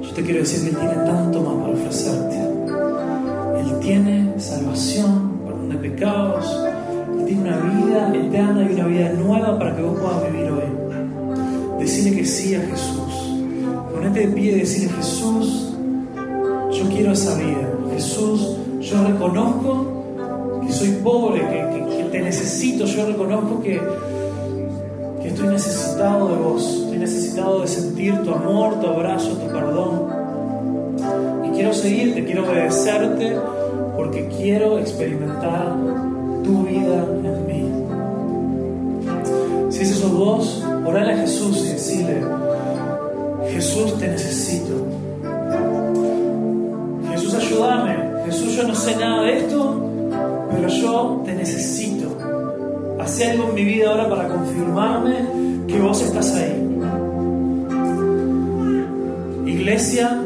Yo 0.01 0.09
te 0.09 0.23
quiero 0.23 0.39
decir 0.39 0.61
que 0.63 0.69
Él 0.69 0.75
tiene 0.75 1.05
tanto 1.05 1.39
más 1.39 1.55
para 1.61 1.73
ofrecerte. 1.73 2.35
Él 3.59 3.79
tiene 3.79 4.33
salvación, 4.39 5.39
perdón 5.45 5.69
de 5.69 5.75
pecados, 5.89 6.65
Él 7.19 7.25
tiene 7.25 7.41
una 7.41 7.57
vida 7.57 8.15
eterna 8.15 8.67
y 8.67 8.73
una 8.73 8.87
vida 8.87 9.13
nueva 9.13 9.59
para 9.59 9.75
que 9.75 9.83
vos 9.83 9.99
puedas 9.99 10.31
vivir 10.31 10.49
hoy. 10.49 11.79
Decirle 11.79 12.17
que 12.17 12.25
sí 12.25 12.55
a 12.55 12.61
Jesús. 12.61 13.29
Ponete 13.93 14.21
de 14.21 14.27
pie 14.29 14.53
y 14.53 14.59
decirle, 14.61 14.89
Jesús, 14.97 15.75
yo 16.71 16.89
quiero 16.89 17.11
esa 17.11 17.37
vida. 17.37 17.69
Jesús, 17.93 18.57
yo 18.81 19.03
reconozco 19.07 19.92
soy 20.83 20.95
pobre, 21.01 21.39
que 21.39 22.03
te 22.11 22.21
necesito, 22.21 22.85
yo 22.85 23.05
reconozco 23.05 23.61
que 23.61 23.79
estoy 25.23 25.47
necesitado 25.47 26.27
de 26.27 26.35
vos, 26.35 26.81
estoy 26.83 26.97
necesitado 26.97 27.61
de 27.61 27.67
sentir 27.67 28.21
tu 28.23 28.31
amor, 28.33 28.81
tu 28.81 28.87
abrazo, 28.87 29.29
tu 29.29 29.47
perdón. 29.47 30.09
Y 31.45 31.51
quiero 31.51 31.73
seguirte, 31.73 32.25
quiero 32.25 32.43
obedecerte 32.43 33.37
porque 33.95 34.27
quiero 34.27 34.77
experimentar 34.77 35.73
tu 36.43 36.63
vida 36.63 37.05
en 37.23 37.47
mí. 37.47 37.63
Si 39.69 39.83
ese 39.83 39.93
sos 39.93 40.13
vos, 40.13 40.65
orale 40.85 41.13
a 41.13 41.17
Jesús 41.17 41.65
y 41.65 41.69
decirle, 41.69 42.21
Jesús 43.53 43.97
te 43.97 44.09
necesito. 44.09 44.73
Jesús 47.09 47.33
ayúdame. 47.35 48.03
Jesús 48.25 48.55
yo 48.55 48.67
no 48.67 48.75
sé 48.75 48.95
nada 48.95 49.23
de 49.23 49.37
esto, 49.37 49.92
pero 50.63 50.75
yo 50.75 51.21
te 51.25 51.35
necesito. 51.35 52.07
Hace 52.99 53.31
algo 53.31 53.49
en 53.49 53.55
mi 53.55 53.65
vida 53.65 53.89
ahora 53.89 54.07
para 54.07 54.29
confirmarme 54.29 55.15
que 55.67 55.77
vos 55.79 56.01
estás 56.01 56.33
ahí. 56.35 56.69
Iglesia, 59.45 60.21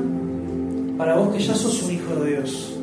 para 0.95 1.15
vos 1.15 1.33
que 1.33 1.39
ya 1.39 1.55
sos 1.55 1.81
un 1.83 1.91
hijo 1.91 2.15
de 2.21 2.29
Dios, 2.31 2.75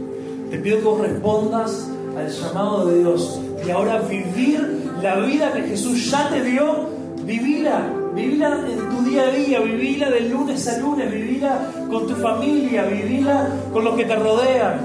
te 0.51 0.59
pido 0.59 0.79
que 0.79 0.85
vos 0.85 1.01
respondas 1.01 1.89
al 2.19 2.29
llamado 2.29 2.87
de 2.87 2.99
Dios 2.99 3.41
y 3.65 3.71
ahora 3.71 4.01
vivir 4.01 4.91
la 5.01 5.17
vida 5.21 5.53
que 5.53 5.63
Jesús 5.63 6.11
ya 6.11 6.29
te 6.31 6.43
dio, 6.43 6.89
vivila, 7.25 7.89
vivila 8.17 8.65
en 8.69 8.97
tu 8.97 9.09
día 9.09 9.23
a 9.23 9.31
día, 9.31 9.61
vivila 9.61 10.11
de 10.11 10.21
lunes 10.23 10.67
a 10.67 10.79
lunes, 10.79 11.13
vivila 11.13 11.71
con 11.89 12.09
tu 12.09 12.15
familia, 12.17 12.85
vivila 12.85 13.49
con 13.73 13.85
los 13.85 13.95
que 13.95 14.05
te 14.07 14.17
rodean, 14.17 14.81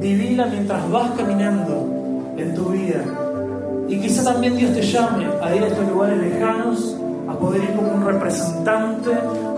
vivila 0.00 0.46
mientras 0.46 0.90
vas 0.90 1.12
caminando 1.12 1.99
en 2.40 2.54
tu 2.54 2.66
vida. 2.66 3.04
Y 3.88 4.00
quizá 4.00 4.24
también 4.24 4.56
Dios 4.56 4.72
te 4.72 4.82
llame 4.82 5.26
a 5.42 5.54
ir 5.54 5.62
a 5.62 5.66
estos 5.66 5.88
lugares 5.88 6.18
lejanos, 6.18 6.96
a 7.28 7.34
poder 7.34 7.64
ir 7.64 7.72
como 7.74 7.92
un 7.92 8.04
representante 8.04 9.10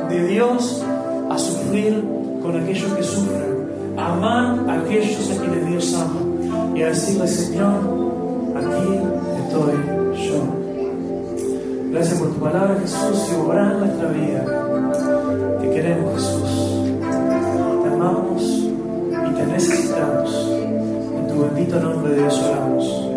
de 0.09 0.27
Dios 0.27 0.83
a 1.31 1.39
sufrir 1.39 2.05
con 2.43 2.61
aquellos 2.61 2.93
que 2.93 3.03
sufren, 3.03 3.69
a 3.97 4.13
amar 4.13 4.59
a 4.69 4.81
aquellos 4.81 5.31
a 5.31 5.41
quienes 5.41 5.67
Dios 5.67 5.95
ama 5.95 6.75
y 6.75 6.83
a 6.83 6.89
decirle, 6.89 7.29
Señor, 7.29 7.75
aquí 8.57 8.99
estoy 9.45 10.29
yo. 10.29 10.63
Gracias 11.91 12.19
por 12.19 12.29
tu 12.29 12.41
palabra, 12.41 12.77
Jesús, 12.81 13.31
y 13.31 13.41
obrar 13.41 13.73
en 13.73 13.81
nuestra 13.81 14.09
vida. 14.09 15.59
Te 15.61 15.71
queremos, 15.71 16.15
Jesús. 16.15 16.51
Te 17.83 17.89
amamos 17.89 18.43
y 18.43 19.35
te 19.35 19.47
necesitamos 19.47 20.62
bendito 21.45 21.81
nombre 21.81 22.13
de 22.13 22.21
Dios 22.21 22.39
oramos. 22.39 23.12